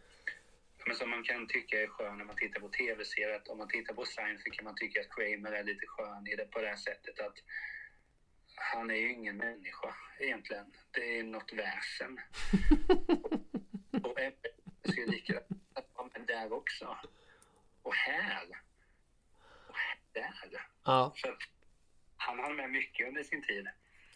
[0.86, 3.42] men som man kan tycka är skön när man tittar på tv-serier.
[3.48, 6.44] Om man tittar på Seinfeld kan man tycka att Kramer är lite skön i det
[6.44, 7.38] på det här sättet att
[8.54, 10.66] han är ju ingen människa egentligen.
[10.90, 12.20] Det är något väsen.
[14.04, 14.48] och, Ebbe
[14.84, 15.46] ska likadant
[15.94, 16.96] vara där också.
[17.82, 18.48] Och här.
[19.68, 19.98] Och här.
[20.12, 20.66] Där.
[20.84, 21.12] Ja.
[21.16, 21.36] Så
[22.26, 23.66] han hann med mycket under sin tid.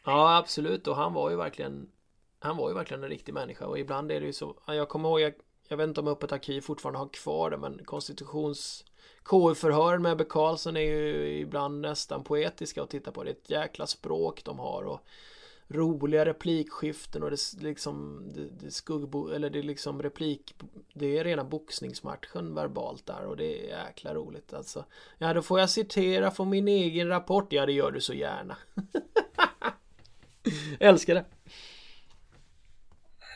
[0.04, 0.86] Ja, absolut.
[0.86, 1.90] Och han var ju verkligen
[2.38, 5.08] Han var ju verkligen en riktig människa och ibland är det ju så Jag kommer
[5.08, 5.32] ihåg, jag,
[5.68, 8.84] jag vet inte om Öppet arkiv fortfarande har kvar det men konstitutions
[9.22, 13.24] KU-förhören med Ebbe Karlsson är ju ibland nästan poetiska att titta på.
[13.24, 15.00] Det är ett jäkla språk de har och
[15.68, 20.54] roliga replikskiften och det liksom det, det skuggbo eller det är liksom replik
[20.94, 24.84] det är rena boxningsmatchen verbalt där och det är jäkla roligt alltså.
[25.18, 27.52] Ja, då får jag citera från min egen rapport.
[27.52, 28.56] Ja, det gör du så gärna.
[30.80, 31.24] Älskar det.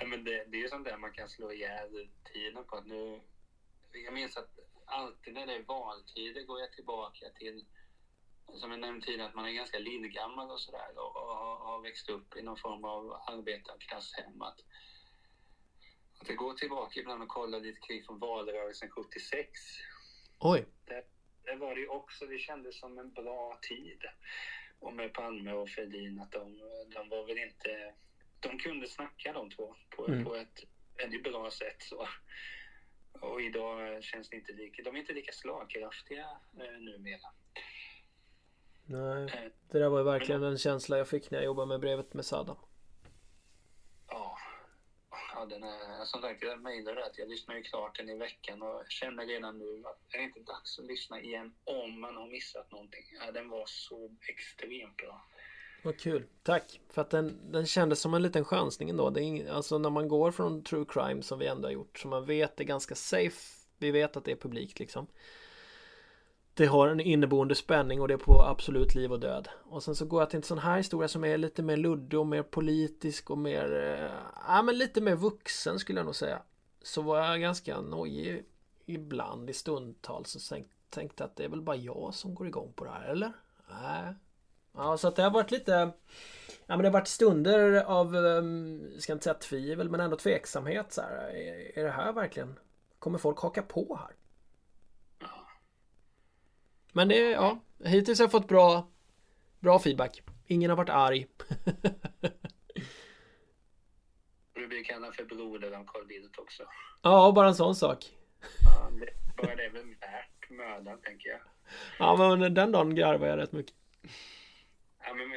[0.00, 2.76] Ja, men det, det är ju sånt där man kan slå ihjäl tiden på.
[2.76, 3.20] Att nu,
[4.04, 7.64] jag minns att alltid när det är valtider går jag tillbaka till
[8.54, 11.36] som jag nämnde tidigare, att man är ganska lillgammal och sådär och, och,
[11.66, 14.42] har växt upp i någon form av arbetarklasshem.
[14.42, 14.60] Att,
[16.20, 19.50] att jag går tillbaka ibland och kollar lite kring från valrörelsen 76.
[20.38, 20.66] Oj!
[20.84, 21.04] Det,
[21.44, 24.02] det var det ju också, det kändes som en bra tid.
[24.78, 26.58] Och med Palme och Fälldin, att de,
[26.94, 27.94] de var väl inte...
[28.40, 30.24] De kunde snacka de två på, mm.
[30.24, 30.64] på ett
[30.96, 31.82] väldigt bra sätt.
[31.82, 32.08] Så.
[33.20, 34.82] Och idag känns det inte lika...
[34.82, 36.26] De är inte lika slagkraftiga
[36.60, 37.28] eh, numera.
[38.90, 41.80] Nej, eh, det där var ju verkligen den känsla jag fick när jag jobbade med
[41.80, 42.56] brevet med Saddam.
[44.08, 44.36] Ja,
[45.34, 48.62] ja den är, som sagt, jag mejlade att jag lyssnar ju klart den i veckan
[48.62, 52.26] och känner redan nu att det är inte dags att lyssna igen om man har
[52.26, 53.04] missat någonting.
[53.26, 55.26] Ja, den var så extremt bra.
[55.84, 56.80] Vad kul, tack!
[56.88, 59.10] För att den, den kändes som en liten chansning ändå.
[59.10, 61.98] Det är ing, alltså när man går från true crime som vi ändå har gjort,
[61.98, 63.66] som man vet är ganska safe.
[63.78, 65.06] Vi vet att det är publikt liksom
[66.60, 69.48] det har en inneboende spänning och det är på absolut liv och död.
[69.62, 72.18] Och sen så går jag till en sån här historia som är lite mer luddig
[72.18, 74.10] och mer politisk och mer, eh,
[74.48, 76.42] ja men lite mer vuxen skulle jag nog säga.
[76.82, 78.44] Så var jag ganska nojig
[78.86, 80.58] ibland i stundtals och
[80.90, 83.32] tänkte att det är väl bara jag som går igång på det här, eller?
[83.82, 84.14] Nej.
[84.76, 85.72] Ja, så att det har varit lite
[86.66, 90.92] Ja men det har varit stunder av, jag ska inte säga tvivel, men ändå tveksamhet
[90.92, 91.30] så här.
[91.30, 92.58] Är, är det här verkligen,
[92.98, 94.19] kommer folk haka på här?
[96.92, 98.90] Men det, ja, hittills har jag fått bra,
[99.60, 100.22] bra feedback.
[100.46, 101.26] Ingen har varit arg.
[104.52, 106.62] Du blir kallad för broder av Carl Bildt också.
[107.02, 108.04] Ja, bara en sån sak.
[108.64, 111.40] Ja, det, bara det är väl värt mödan, tänker jag.
[111.98, 113.74] Ja, men den dagen garvar jag rätt mycket.
[115.04, 115.30] Ja, men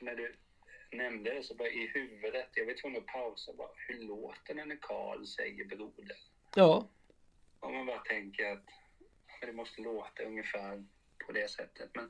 [0.00, 0.34] när du
[0.92, 4.64] nämnde det så bara i huvudet, jag var tvungen att pausa bara, hur låter det
[4.64, 6.16] när Karl säger broder?
[6.54, 6.88] Ja.
[7.60, 8.66] Om man bara tänker att
[9.46, 10.84] det måste låta ungefär
[11.26, 11.90] på det sättet.
[11.94, 12.08] Men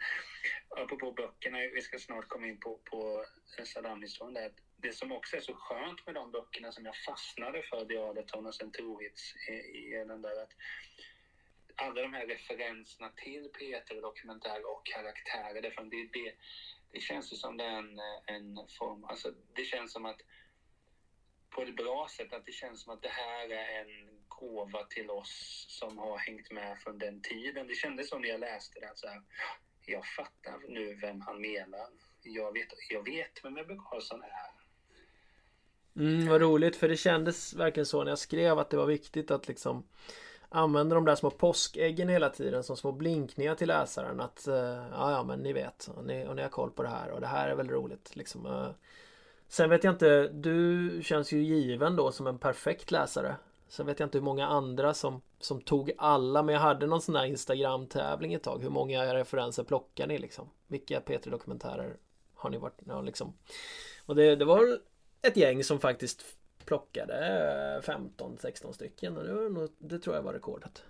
[0.68, 3.24] apropå böckerna, vi ska snart komma in på, på
[3.64, 4.51] Saddam-historien.
[4.76, 8.55] Det som också är så skönt med de böckerna som jag fastnade för, Diadeton och
[9.03, 9.09] i,
[9.53, 10.53] i den där att
[11.74, 16.33] alla de här referenserna till Peter, dokumentärer och karaktärer, det, det,
[16.93, 20.20] det känns ju som det är en, en form, alltså det känns som att
[21.51, 25.11] på ett bra sätt, att det känns som att det här är en gåva till
[25.11, 27.66] oss som har hängt med från den tiden.
[27.66, 29.22] Det kändes som när jag läste det, att så här,
[29.86, 31.86] jag fattar nu vem han menar.
[32.22, 34.59] Jag vet, jag vet vem Ebbe Carlsson är.
[35.97, 39.30] Mm, vad roligt, för det kändes verkligen så när jag skrev att det var viktigt
[39.30, 39.86] att liksom
[40.49, 44.55] använda de där små påskäggen hela tiden som små blinkningar till läsaren att eh,
[44.93, 47.20] ja, ja, men ni vet och ni, och ni har koll på det här och
[47.20, 48.47] det här är väl roligt liksom.
[48.47, 48.70] Eh.
[49.49, 53.36] Sen vet jag inte, du känns ju given då som en perfekt läsare.
[53.69, 57.03] Sen vet jag inte hur många andra som, som tog alla, men jag hade någon
[57.03, 58.62] sån här Instagram-tävling ett tag.
[58.62, 60.51] Hur många referenser plockar ni liksom?
[60.66, 61.97] Vilka P3-dokumentärer
[62.35, 63.35] har ni varit, ja, liksom?
[64.07, 64.79] Och det, det var
[65.23, 67.14] ett gäng som faktiskt plockade
[67.85, 70.83] 15-16 stycken och det, nog, det tror jag var rekordet.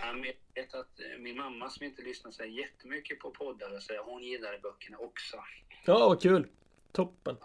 [0.00, 0.14] jag
[0.54, 4.58] vet att eh, min mamma som inte lyssnar så jättemycket på poddar, så hon gillade
[4.58, 5.36] böckerna också.
[5.84, 6.46] Ja, vad kul!
[6.92, 7.36] Toppen!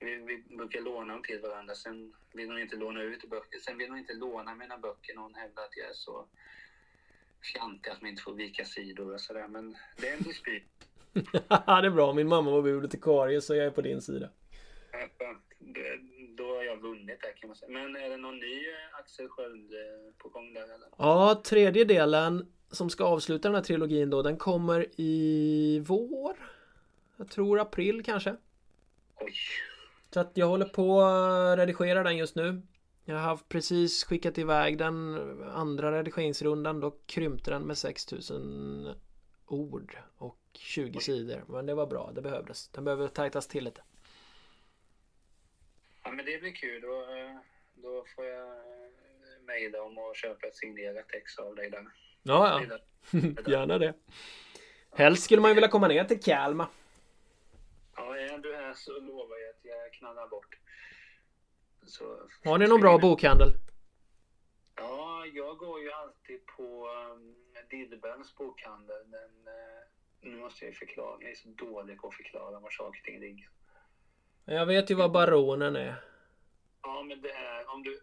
[0.00, 1.74] Vi, vi brukar låna dem till varandra.
[1.74, 3.58] Sen vill hon inte låna ut böcker.
[3.58, 6.26] Sen vill hon inte låna mina böcker när hon hävdar att jag är så
[7.52, 9.48] fjantig att man inte får vika sidor och sådär.
[9.48, 10.62] Men det är en dispyt.
[11.12, 12.12] det är bra.
[12.12, 14.30] Min mamma var bibliotekarie så jag är på din sida.
[16.36, 17.70] Då har jag vunnit där kan man säga.
[17.70, 20.88] Men är det någon ny eh, Axel Sköld eh, på gång där eller?
[20.98, 24.22] Ja, tredje delen som ska avsluta den här trilogin då.
[24.22, 26.36] Den kommer i vår.
[27.16, 28.36] Jag tror april kanske.
[29.20, 29.34] Oj.
[30.10, 32.62] Så att jag håller på att redigera den just nu.
[33.04, 36.80] Jag har precis skickat iväg den andra redigeringsrundan.
[36.80, 38.94] Då krympte den med 6000
[39.46, 41.44] ord och 20 sidor.
[41.48, 42.68] Men det var bra, det behövdes.
[42.68, 43.80] Den behöver tajtas till lite.
[46.04, 46.80] Ja men det blir kul.
[46.82, 47.04] Då,
[47.74, 48.48] då får jag
[49.46, 51.86] mejla om och köpa ett signerat ex av dig där.
[52.22, 52.78] Ja, ja.
[53.46, 53.94] Gärna det.
[54.90, 56.68] Helst skulle man ju vilja komma ner till Kalmar.
[57.98, 60.58] Ja, är du här så lovar jag att jag knallar bort.
[61.86, 63.52] Så, Har ni någon bra bokhandel?
[64.76, 67.34] Ja, jag går ju alltid på um,
[67.70, 69.06] Didbens bokhandel.
[69.06, 69.82] Men uh,
[70.20, 71.16] nu måste jag förklara.
[71.20, 73.48] Jag är så dålig på att förklara var saker och ting ligger.
[74.44, 76.04] Jag vet ju vad Baronen är.
[76.82, 78.00] Ja, men det är om du...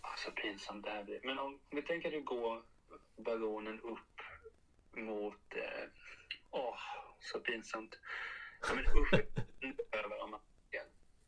[0.00, 1.20] Alltså pinsamt det här blir.
[1.24, 2.62] Men om, vi tänker att du går
[3.16, 4.20] Baronen upp
[4.92, 5.56] mot...
[5.56, 5.88] Eh,
[6.50, 6.78] åh,
[7.20, 7.98] så pinsamt.
[8.62, 9.14] Ja, men usch,
[9.92, 10.38] över de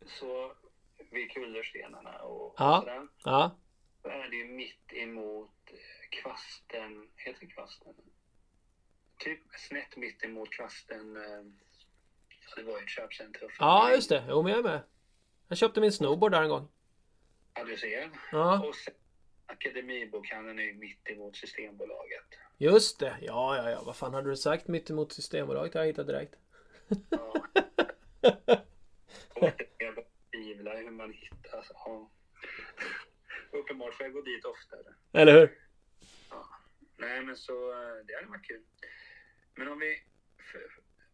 [0.07, 0.53] Så
[1.11, 2.79] vid kullerstenarna och, ja.
[2.79, 3.07] och sådär.
[3.25, 3.57] Ja.
[4.03, 5.51] Så är det ju mitt emot
[6.11, 7.95] kvasten, heter det kvasten?
[9.19, 11.17] Typ snett mitt emot kvasten.
[11.17, 11.45] Eh,
[12.57, 13.51] det var ju ett köpcentrum.
[13.59, 14.25] Ja, just det.
[14.29, 14.81] Jo, men jag är med.
[15.49, 16.69] Jag köpte min snowboard där en gång.
[17.55, 18.11] Ja, du ser.
[18.33, 18.67] Ja.
[18.67, 18.95] Och sen,
[19.47, 22.25] Akademibokhandeln är ju mitt emot Systembolaget.
[22.59, 23.17] Just det.
[23.21, 23.83] Ja, ja, ja.
[23.87, 25.75] Vad fan hade du sagt mitt emot Systembolaget?
[25.75, 26.35] Jag hittat direkt.
[27.11, 27.47] Ja.
[29.79, 31.57] jag betvivlar hur man hittar.
[31.57, 32.11] Alltså, ja.
[33.51, 34.95] Uppenbart får jag gå dit oftare.
[35.13, 35.59] Eller hur?
[36.31, 36.49] Ja.
[36.97, 37.73] Nej, men så
[38.07, 38.63] det hade varit kul.
[39.55, 40.03] Men om vi,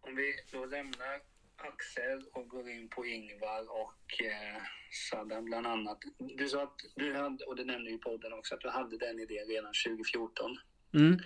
[0.00, 1.20] om vi då lämnar
[1.56, 4.62] Axel och går in på Ingvar och eh,
[5.10, 5.98] Saddam bland annat.
[6.18, 9.20] Du sa att du hade, och det nämnde ju podden också, att du hade den
[9.20, 10.58] idén redan 2014.
[10.94, 11.18] Mm.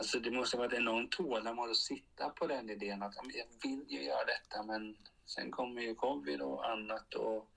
[0.00, 3.84] Alltså det måste vara varit enormt tålamod att sitta på den idén att jag vill
[3.88, 4.96] ju göra detta men
[5.26, 7.50] sen kommer ju covid och annat och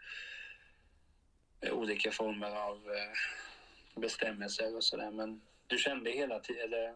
[1.62, 5.12] eh, olika former av eh, bestämmelser och sådär.
[5.12, 6.94] Men du kände hela tiden, eller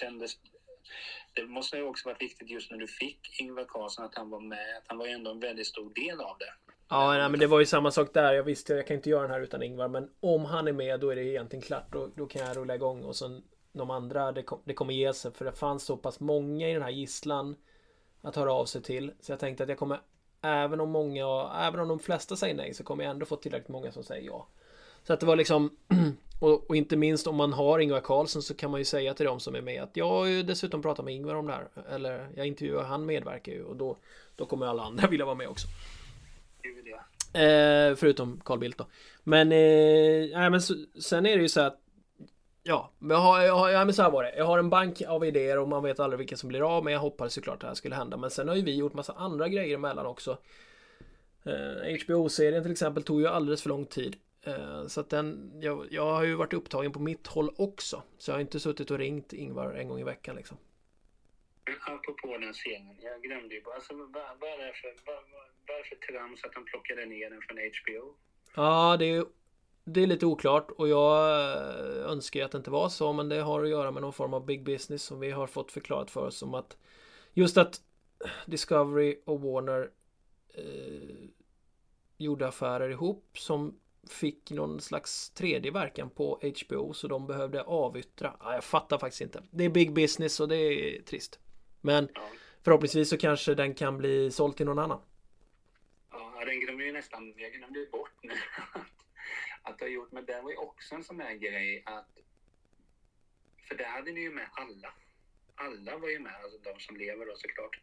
[0.00, 0.38] kändes...
[1.32, 4.40] Det måste ju också varit viktigt just när du fick Ingvar Carlsson att han var
[4.40, 4.76] med.
[4.78, 6.72] Att han var ju ändå en väldigt stor del av det.
[6.88, 8.32] Ja, nej, men det var ju samma sak där.
[8.32, 9.88] Jag visste jag kan inte göra den här utan Ingvar.
[9.88, 11.92] Men om han är med då är det egentligen klart.
[11.92, 13.42] Då, då kan jag rulla igång och sen
[13.78, 15.32] de andra, det, kom, det kommer ge sig.
[15.32, 17.56] För det fanns så pass många i den här gisslan
[18.22, 19.12] att höra av sig till.
[19.20, 20.00] Så jag tänkte att jag kommer,
[20.42, 23.68] även om många, även om de flesta säger nej, så kommer jag ändå få tillräckligt
[23.68, 24.46] många som säger ja.
[25.04, 25.76] Så att det var liksom,
[26.40, 29.26] och, och, inte minst om man har Ingvar Carlsson så kan man ju säga till
[29.26, 31.68] dem som är med att jag har ju dessutom pratat med Ingvar om det här.
[31.90, 33.96] Eller jag intervjuar, han medverkar ju och då,
[34.36, 35.68] då kommer alla andra vilja vara med också.
[37.36, 38.86] Eh, förutom Carl Bildt då.
[39.24, 41.80] Men, eh, nej, men så, sen är det ju så att
[42.68, 44.34] Ja, jag har, jag har, ja, men så här var det.
[44.36, 46.84] Jag har en bank av idéer och man vet aldrig vilka som blir av.
[46.84, 48.16] Men jag hoppades såklart att det här skulle hända.
[48.16, 50.38] Men sen har ju vi gjort massa andra grejer emellan också.
[51.44, 54.16] Eh, HBO-serien till exempel tog ju alldeles för lång tid.
[54.46, 58.02] Eh, så att den, jag, jag har ju varit upptagen på mitt håll också.
[58.18, 60.56] Så jag har inte suttit och ringt Ingvar en gång i veckan liksom.
[61.86, 63.74] Apropå den scenen, jag glömde ju bara.
[63.74, 65.16] Alltså, vad, vad är det för, vad,
[65.66, 68.14] vad är det för trams att han plockade ner den från HBO?
[68.54, 69.24] Ja, det är
[69.88, 73.40] det är lite oklart och jag eh, önskar att det inte var så men det
[73.40, 76.26] har att göra med någon form av big business som vi har fått förklarat för
[76.26, 76.76] oss som att
[77.32, 77.80] just att
[78.46, 79.90] Discovery och Warner
[80.54, 81.28] eh,
[82.16, 83.78] gjorde affärer ihop som
[84.10, 88.36] fick någon slags tredje verkan på HBO så de behövde avyttra.
[88.40, 89.42] Ja, jag fattar faktiskt inte.
[89.50, 91.38] Det är big business och det är trist.
[91.80, 92.08] Men
[92.62, 95.00] förhoppningsvis så kanske den kan bli såld till någon annan.
[96.10, 98.32] Ja, den glömde ju nästan, jag glömde bort nu
[99.66, 100.12] att ha gjort.
[100.12, 102.18] Men det var ju också en sån här grej att...
[103.68, 104.94] För där hade ni ju med alla.
[105.54, 107.80] Alla var ju med, alltså de som lever då såklart.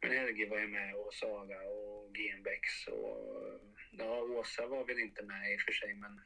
[0.00, 3.60] Men Helge var ju med och Sara och Genbäcks och...
[3.98, 6.20] Ja, Åsa var väl inte med i och för sig men...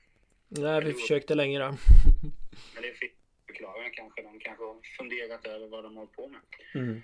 [0.49, 1.65] Nej, vi försökte länge då.
[2.75, 3.15] Men det fick
[3.47, 4.23] förklara kanske.
[4.23, 6.41] De kanske har funderat över vad de har på med.
[6.75, 7.03] Mm.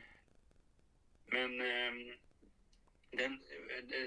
[1.27, 2.17] Men um,
[3.11, 3.41] den,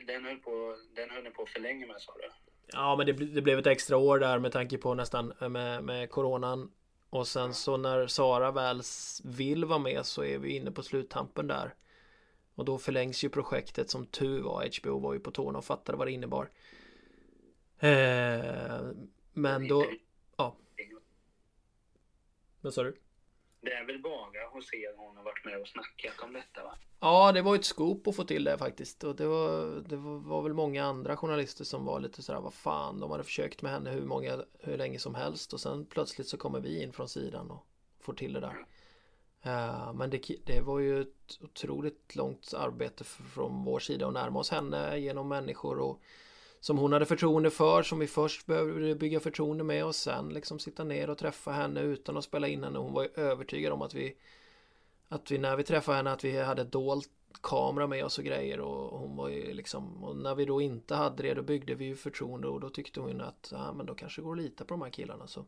[0.05, 2.44] den, höll på, den höll ni på för länge med sa du?
[2.68, 5.84] Ja men det, det, blev ett extra år där med tanke på nästan eh, med,
[5.84, 6.72] med coronan.
[7.09, 8.82] Och sen så när Sara väl
[9.24, 11.74] vill vara med så är vi inne på sluttampen där.
[12.55, 14.70] Och då förlängs ju projektet som tur var.
[14.80, 16.49] HBO var ju på tårna och fattade vad det innebar.
[17.80, 18.82] Eh,
[19.34, 19.86] Men då
[20.38, 20.55] Ja.
[22.61, 22.97] Vad sa du?
[23.66, 26.78] Det är väl bara hos er hon har varit med och snackat om detta va?
[26.99, 29.03] Ja, det var ett scoop att få till det faktiskt.
[29.03, 29.95] Och det var, det
[30.30, 33.72] var väl många andra journalister som var lite sådär, vad fan, de hade försökt med
[33.72, 35.53] henne hur, många, hur länge som helst.
[35.53, 37.66] Och sen plötsligt så kommer vi in från sidan och
[37.99, 38.66] får till det där.
[39.45, 44.39] Uh, men det, det, var ju ett otroligt långt arbete från vår sida att närma
[44.39, 46.01] oss henne genom människor och
[46.66, 50.59] som hon hade förtroende för, som vi först behövde bygga förtroende med och sen liksom
[50.59, 52.80] sitta ner och träffa henne utan att spela in henne.
[52.80, 54.18] Hon var ju övertygad om att vi
[55.09, 57.09] att vi när vi träffade henne att vi hade dolt
[57.41, 60.95] kamera med oss och grejer och hon var ju liksom och när vi då inte
[60.95, 63.95] hade det då byggde vi ju förtroende och då tyckte hon att ja men då
[63.95, 65.45] kanske det går att lita på de här killarna så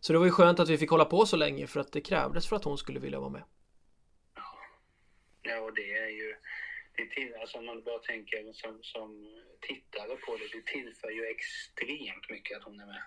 [0.00, 2.00] så det var ju skönt att vi fick hålla på så länge för att det
[2.00, 3.42] krävdes för att hon skulle vilja vara med.
[5.42, 6.34] Ja, och det är ju
[6.96, 9.10] det till, alltså om man bara tänker som, som
[9.68, 13.02] tittare på det, det tillför ju extremt mycket att hon är med.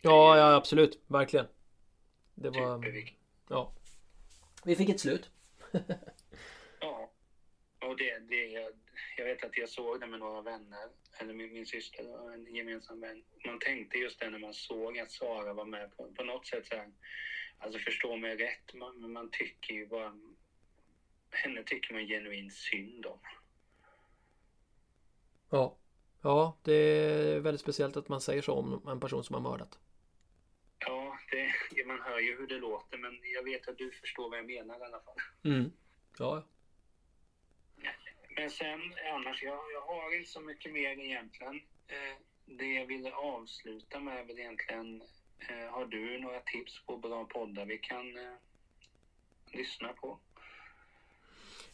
[0.00, 1.46] Ja, ja absolut, verkligen.
[2.34, 2.84] Det var...
[3.48, 3.74] Ja.
[4.64, 5.30] Vi fick ett slut.
[6.80, 7.12] ja.
[7.80, 8.72] Och det, det, jag,
[9.16, 12.54] jag vet att jag såg det med några vänner, eller min, min syster och en
[12.54, 13.24] gemensam vän.
[13.46, 16.66] Man tänkte just det när man såg att Sara var med på, på något sätt
[16.66, 16.92] så här,
[17.58, 20.18] alltså förstå mig rätt, man, man tycker ju bara,
[21.30, 23.20] henne tycker man genuint synd om.
[25.54, 25.76] Ja.
[26.22, 29.78] Ja, det är väldigt speciellt att man säger så om en person som har mördat.
[30.78, 34.38] Ja, det, man hör ju hur det låter men jag vet att du förstår vad
[34.38, 35.16] jag menar i alla fall.
[35.44, 35.72] Mm.
[36.18, 36.44] Ja.
[38.36, 38.80] Men sen
[39.14, 41.54] annars, jag, jag har inte så mycket mer egentligen.
[41.86, 45.02] Eh, det jag ville avsluta med är väl egentligen,
[45.38, 48.34] eh, har du några tips på bra poddar vi kan eh,
[49.46, 50.18] lyssna på?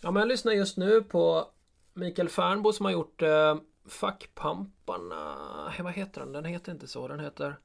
[0.01, 1.51] Ja, men jag lyssnar just nu på
[1.95, 3.57] Mikael Fernbo som har gjort eh,
[3.87, 5.73] Fackpamparna.
[5.81, 6.33] Vad heter den?
[6.33, 7.09] Den heter inte så.
[7.09, 7.57] Den heter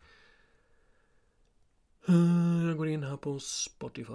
[2.07, 4.13] Eh, jag går in här på Spotify.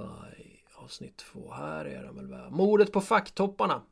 [0.75, 1.53] Avsnitt två.
[1.53, 2.51] Här är den väl.
[2.51, 3.83] Mordet på facktopparna.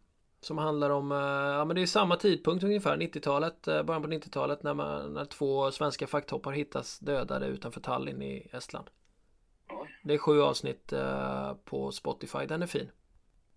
[0.40, 4.08] Som handlar om, eh, ja men det är samma tidpunkt ungefär, 90-talet, eh, början på
[4.08, 8.90] 90-talet när, man, när två svenska facktoppar hittas dödade utanför Tallinn i Estland.
[10.02, 10.92] Det är sju avsnitt
[11.64, 12.90] på Spotify, den är fin.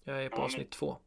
[0.03, 0.69] Jag är på ja, avsnitt men...
[0.69, 0.97] två.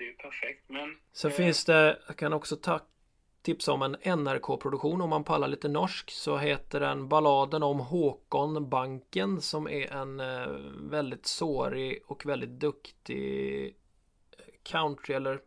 [0.00, 0.96] Det är ju perfekt, men...
[1.12, 1.36] Sen eh...
[1.36, 2.84] finns det, jag kan också tacka
[3.42, 8.68] tipsa om en NRK-produktion om man pallar lite norsk så heter den Balladen om Håkon
[8.68, 10.46] Banken som är en eh,
[10.90, 15.40] väldigt sårig och väldigt duktig eh, country eller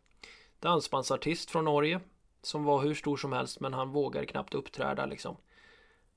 [0.60, 2.00] dansbandsartist från Norge
[2.42, 5.38] som var hur stor som helst men han vågar knappt uppträda liksom.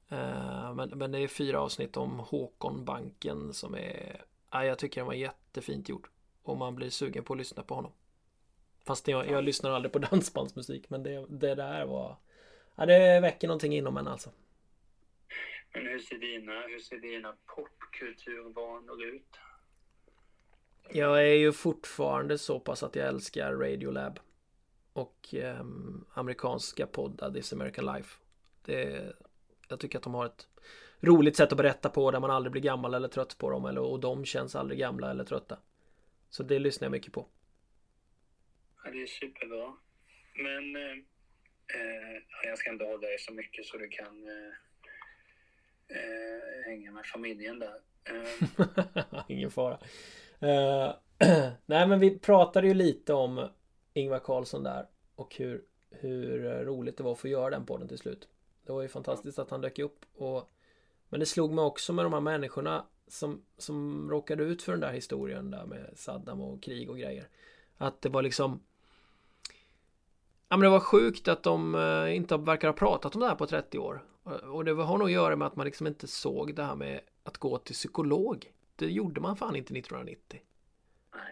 [0.09, 5.01] Eh, men, men det är fyra avsnitt om Håkon Banken som är, ja, jag tycker
[5.01, 6.09] den var jättefint gjord.
[6.43, 7.93] Och man blir sugen på att lyssna på honom.
[8.87, 12.17] Fast jag, jag lyssnar aldrig på dansbandsmusik men det, det där var,
[12.75, 14.31] ja det väcker någonting inom en alltså.
[15.75, 19.39] Men hur ser dina, hur ser dina popkulturvanor ut?
[20.91, 24.19] Jag är ju fortfarande så pass att jag älskar Radiolab.
[24.93, 25.65] Och eh,
[26.15, 28.17] amerikanska poddar, This American Life.
[28.63, 29.13] Det,
[29.69, 30.49] jag tycker att de har ett
[31.01, 33.65] roligt sätt att berätta på där man aldrig blir gammal eller trött på dem.
[33.65, 35.59] Eller, och de känns aldrig gamla eller trötta.
[36.31, 37.27] Så det lyssnar jag mycket på.
[38.87, 39.73] Ja, det är superbra.
[40.35, 40.93] Men eh,
[41.75, 44.53] eh, jag ska inte hålla dig så mycket så du kan eh,
[45.97, 47.81] eh hänga med familjen där.
[48.05, 49.25] Eh.
[49.29, 49.79] Ingen fara.
[50.41, 50.95] Eh,
[51.67, 53.49] nej men vi pratade ju lite om
[53.93, 57.99] Ingvar Carlsson där och hur, hur roligt det var att få göra den podden till
[57.99, 58.29] slut.
[58.67, 60.53] Det var ju fantastiskt att han dök upp och
[61.09, 64.81] Men det slog mig också med de här människorna som, som råkade ut för den
[64.81, 67.29] där historien där med Saddam och krig och grejer.
[67.77, 68.63] Att det var liksom
[70.49, 73.35] Ja men det var sjukt att de eh, inte verkar ha pratat om det här
[73.35, 74.05] på 30 år.
[74.43, 77.01] Och det har nog att göra med att man liksom inte såg det här med
[77.23, 78.53] att gå till psykolog.
[78.77, 80.41] Det gjorde man fan inte 1990.
[81.15, 81.23] Nej.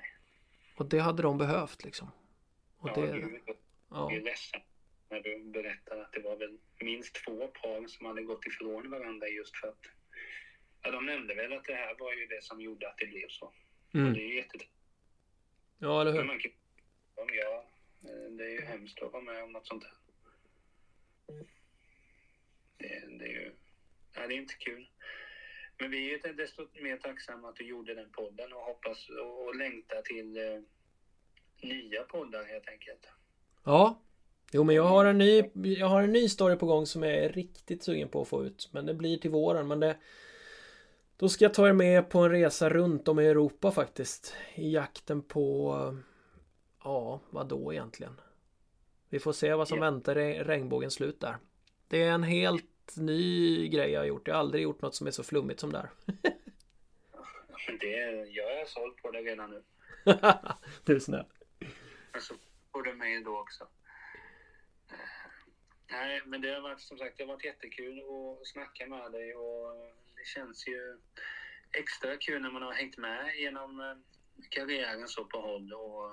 [0.77, 2.11] Och det hade de behövt liksom.
[2.79, 3.43] Och ja, det, du,
[3.91, 4.13] ja.
[4.13, 4.61] är ledsen
[5.11, 9.29] när du berättar att det var väl minst två par som hade gått ifrån varandra
[9.29, 9.79] just för att
[10.83, 13.29] Ja, de nämnde väl att det här var ju det som gjorde att det blev
[13.29, 13.53] så.
[13.95, 14.07] Mm.
[14.07, 14.71] Och det är ju jättetrevligt.
[15.79, 16.25] Ja, eller hur?
[16.25, 16.53] man kan-
[17.17, 17.65] Ja,
[18.03, 19.95] eh, det är ju hemskt att vara med om något sånt här.
[22.79, 23.53] Det, det är ju...
[24.17, 24.89] nej det är inte kul.
[25.79, 29.47] Men vi är ju desto mer tacksamma att du gjorde den podden och hoppas och,
[29.47, 30.61] och längtar till eh,
[31.69, 33.09] nya poddar helt enkelt.
[33.65, 34.01] Ja.
[34.53, 37.13] Jo, men jag har en ny, jag har en ny story på gång som jag
[37.13, 38.69] är riktigt sugen på att få ut.
[38.73, 39.69] Men det blir till våren.
[39.69, 39.97] Men det,
[41.17, 44.37] då ska jag ta er med på en resa runt om i Europa faktiskt.
[44.55, 45.75] I jakten på,
[46.85, 48.21] ja, vad då egentligen?
[49.15, 49.85] Vi får se vad som Ja.
[49.85, 51.37] väntar i regnbågens slut där.
[51.89, 54.29] Det är en helt ny grej jag har gjort.
[54.29, 55.91] Jag har aldrig gjort något som är så flummigt som där.
[57.67, 57.97] Men det,
[58.31, 59.63] jag är såld på det redan nu.
[60.85, 61.25] du är snäll.
[62.13, 62.35] Alltså,
[62.73, 63.65] får du med då också.
[64.91, 64.99] Eh,
[65.91, 69.35] Nej, men det har varit som sagt, det har varit jättekul att snacka med dig
[69.35, 69.75] och
[70.17, 70.99] det känns ju
[71.73, 73.97] extra kul när man har hängt med genom eh,
[74.51, 76.11] karriären så på håll och,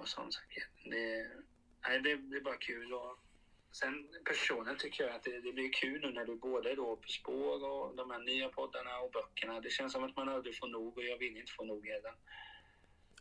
[0.00, 0.34] och sånt.
[0.84, 1.26] Det,
[1.88, 3.18] nej, det blir bara kul och
[3.72, 6.96] sen personligen tycker jag att det, det blir kul nu när du både är då
[6.96, 9.60] på spår och de här nya poddarna och böckerna.
[9.60, 12.14] Det känns som att man aldrig får nog och jag vill inte få nog heller.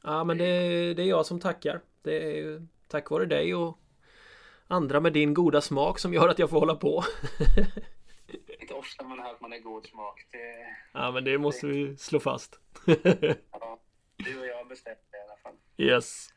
[0.03, 1.82] Ja, men det, det är jag som tackar.
[2.01, 3.78] Det är tack vare dig och
[4.68, 7.03] andra med din goda smak som gör att jag får hålla på.
[8.62, 10.28] Inte ofta man hör att man är god smak.
[10.32, 12.59] Det, Ja, men det måste vi slå fast.
[13.51, 13.80] ja,
[14.18, 15.55] du och jag det i alla fall.
[15.78, 16.30] Yes.